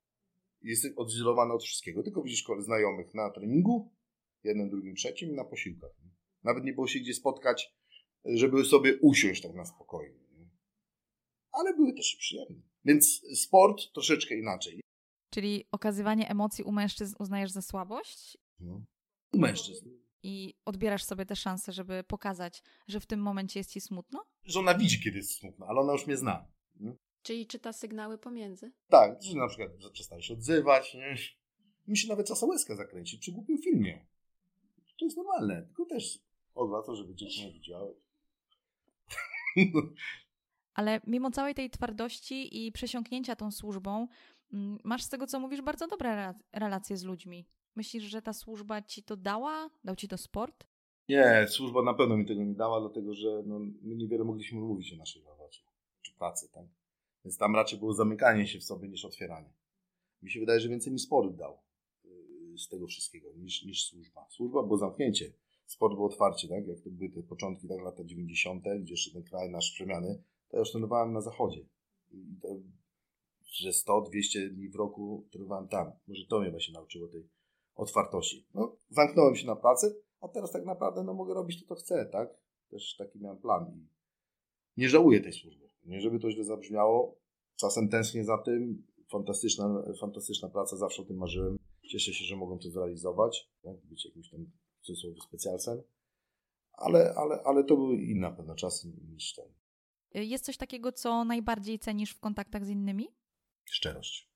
[0.62, 2.02] Jest odizolowany od wszystkiego.
[2.02, 3.90] Tylko widzisz znajomych na treningu,
[4.44, 5.90] jednym, drugim, trzecim i na posiłkach.
[6.42, 7.74] Nawet nie było się gdzie spotkać,
[8.24, 10.20] żeby sobie usiąść tak na spokojnie.
[10.38, 10.48] Nie?
[11.52, 12.62] Ale były też przyjemne.
[12.84, 14.80] Więc sport troszeczkę inaczej.
[15.30, 18.38] Czyli okazywanie emocji u mężczyzn uznajesz za słabość?
[18.60, 18.84] No.
[19.32, 20.05] U mężczyzn.
[20.26, 24.24] I odbierasz sobie tę szansę, żeby pokazać, że w tym momencie jest ci smutno?
[24.44, 26.46] Że ona widzi, kiedy jest smutno, ale ona już mnie zna.
[26.80, 26.96] Nie?
[27.22, 28.72] Czyli czyta sygnały pomiędzy?
[28.88, 31.16] Tak, że na przykład że przestaje się odzywać, nie?
[31.88, 34.06] Mi się nawet czasem łezka zakręci przy głupim filmie.
[34.98, 36.18] To jest normalne, tylko też
[36.54, 37.94] odwraca, żeby dzieci nie widziały.
[40.74, 44.08] Ale mimo całej tej twardości i przesiąknięcia tą służbą,
[44.52, 47.46] mm, masz z tego, co mówisz, bardzo dobre relacje z ludźmi.
[47.76, 49.70] Myślisz, że ta służba ci to dała?
[49.84, 50.66] Dał ci to sport?
[51.08, 54.92] Nie, służba na pewno mi tego nie dała, dlatego że no, my niewiele mogliśmy mówić
[54.92, 55.60] o naszej robocie
[56.02, 56.48] czy pracy.
[56.52, 56.66] Tak?
[57.24, 59.52] Więc tam raczej było zamykanie się w sobie niż otwieranie.
[60.22, 61.58] Mi się wydaje, że więcej mi sport dał
[62.04, 64.26] yy, z tego wszystkiego niż, niż służba.
[64.30, 65.32] Służba było zamknięcie,
[65.66, 66.66] sport było otwarcie, tak?
[66.66, 70.56] Jak to były te początki, tak, lata 90., gdzie jeszcze ten kraj nasz przemiany, to
[70.56, 71.60] ja już trenowałem na zachodzie.
[72.12, 72.48] I to,
[73.42, 75.92] że 100-200 dni w roku trenowałem tam.
[76.08, 77.28] Może to mnie właśnie nauczyło tej
[77.76, 78.46] otwartości.
[78.54, 82.06] No, zamknąłem się na pracę, a teraz tak naprawdę no, mogę robić to, co chcę,
[82.06, 82.28] tak?
[82.70, 83.88] Też taki miałem plan i
[84.76, 85.70] nie żałuję tej służby.
[85.84, 87.18] Nie żeby to źle zabrzmiało,
[87.56, 88.86] czasem tęsknię za tym.
[89.10, 91.56] Fantastyczna, fantastyczna praca, zawsze o tym marzyłem.
[91.88, 93.76] Cieszę się, że mogą to zrealizować, tak?
[93.84, 94.46] być jakimś tam
[94.80, 95.82] w cudzysłowie specjalcem.
[96.72, 99.44] Ale, ale, ale to były inne pewne czasy niż ten.
[100.14, 103.08] Jest coś takiego, co najbardziej cenisz w kontaktach z innymi?
[103.64, 104.30] Szczerość.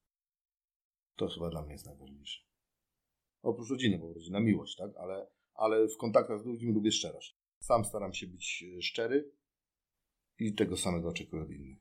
[1.17, 2.50] To chyba dla mnie jest najważniejsze.
[3.43, 4.97] Oprócz rodziny, bo rodzina miłość, tak?
[4.97, 7.37] Ale, ale w kontaktach z ludźmi lubię szczerość.
[7.61, 9.33] Sam staram się być e, szczery
[10.39, 11.79] i tego samego oczekuję od innych.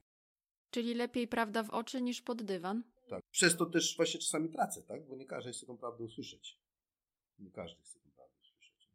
[0.72, 2.84] Czyli lepiej prawda w oczy niż pod dywan?
[3.10, 3.24] Tak.
[3.32, 5.08] Przez to też właśnie czasami tracę, tak?
[5.08, 6.60] Bo nie każdy chce tą prawdę usłyszeć.
[7.40, 8.90] Nie każdy chce tą prawdę usłyszeć.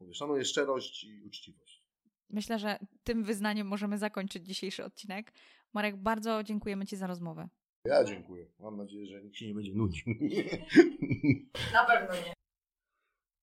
[0.00, 1.82] Mówię, szanuję szczerość i uczciwość.
[2.30, 5.32] Myślę, że tym wyznaniem możemy zakończyć dzisiejszy odcinek.
[5.72, 7.48] Marek, bardzo dziękujemy Ci za rozmowę.
[7.84, 8.46] Ja dziękuję.
[8.58, 10.04] Mam nadzieję, że nikt się nie będzie nudził.
[11.72, 12.34] Na pewno nie.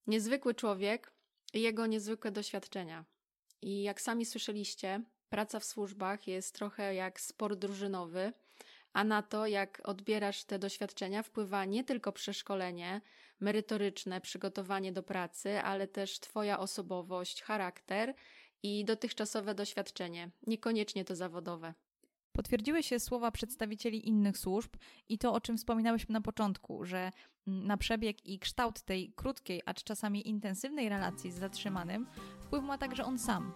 [0.07, 1.13] Niezwykły człowiek
[1.53, 3.05] i jego niezwykłe doświadczenia.
[3.61, 8.33] I jak sami słyszeliście, praca w służbach jest trochę jak sport drużynowy,
[8.93, 13.01] a na to, jak odbierasz te doświadczenia, wpływa nie tylko przeszkolenie,
[13.39, 18.13] merytoryczne przygotowanie do pracy, ale też Twoja osobowość, charakter
[18.63, 21.73] i dotychczasowe doświadczenie, niekoniecznie to zawodowe.
[22.35, 24.75] Potwierdziły się słowa przedstawicieli innych służb
[25.09, 27.11] i to, o czym wspominałyśmy na początku, że
[27.47, 32.07] na przebieg i kształt tej krótkiej, acz czasami intensywnej relacji z zatrzymanym
[32.39, 33.53] wpływ ma także on sam,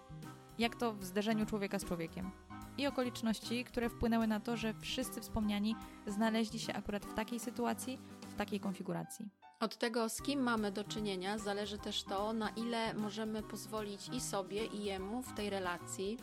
[0.58, 2.30] jak to w zderzeniu człowieka z człowiekiem.
[2.78, 5.76] I okoliczności, które wpłynęły na to, że wszyscy wspomniani
[6.06, 9.28] znaleźli się akurat w takiej sytuacji, w takiej konfiguracji.
[9.60, 14.20] Od tego, z kim mamy do czynienia, zależy też to, na ile możemy pozwolić i
[14.20, 16.18] sobie, i jemu w tej relacji,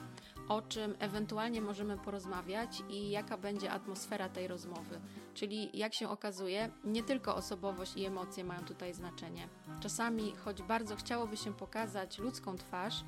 [0.50, 5.00] o czym ewentualnie możemy porozmawiać i jaka będzie atmosfera tej rozmowy.
[5.34, 9.48] Czyli, jak się okazuje, nie tylko osobowość i emocje mają tutaj znaczenie.
[9.80, 13.04] Czasami, choć bardzo chciałoby się pokazać ludzką twarz,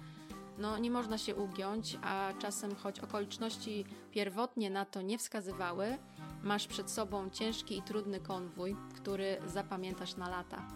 [0.58, 5.98] no nie można się ugiąć, a czasem, choć okoliczności pierwotnie na to nie wskazywały,
[6.44, 10.68] masz przed sobą ciężki i trudny konwój, który zapamiętasz na lata.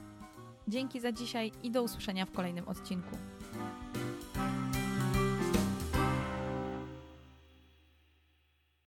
[0.67, 3.17] Dzięki za dzisiaj i do usłyszenia w kolejnym odcinku.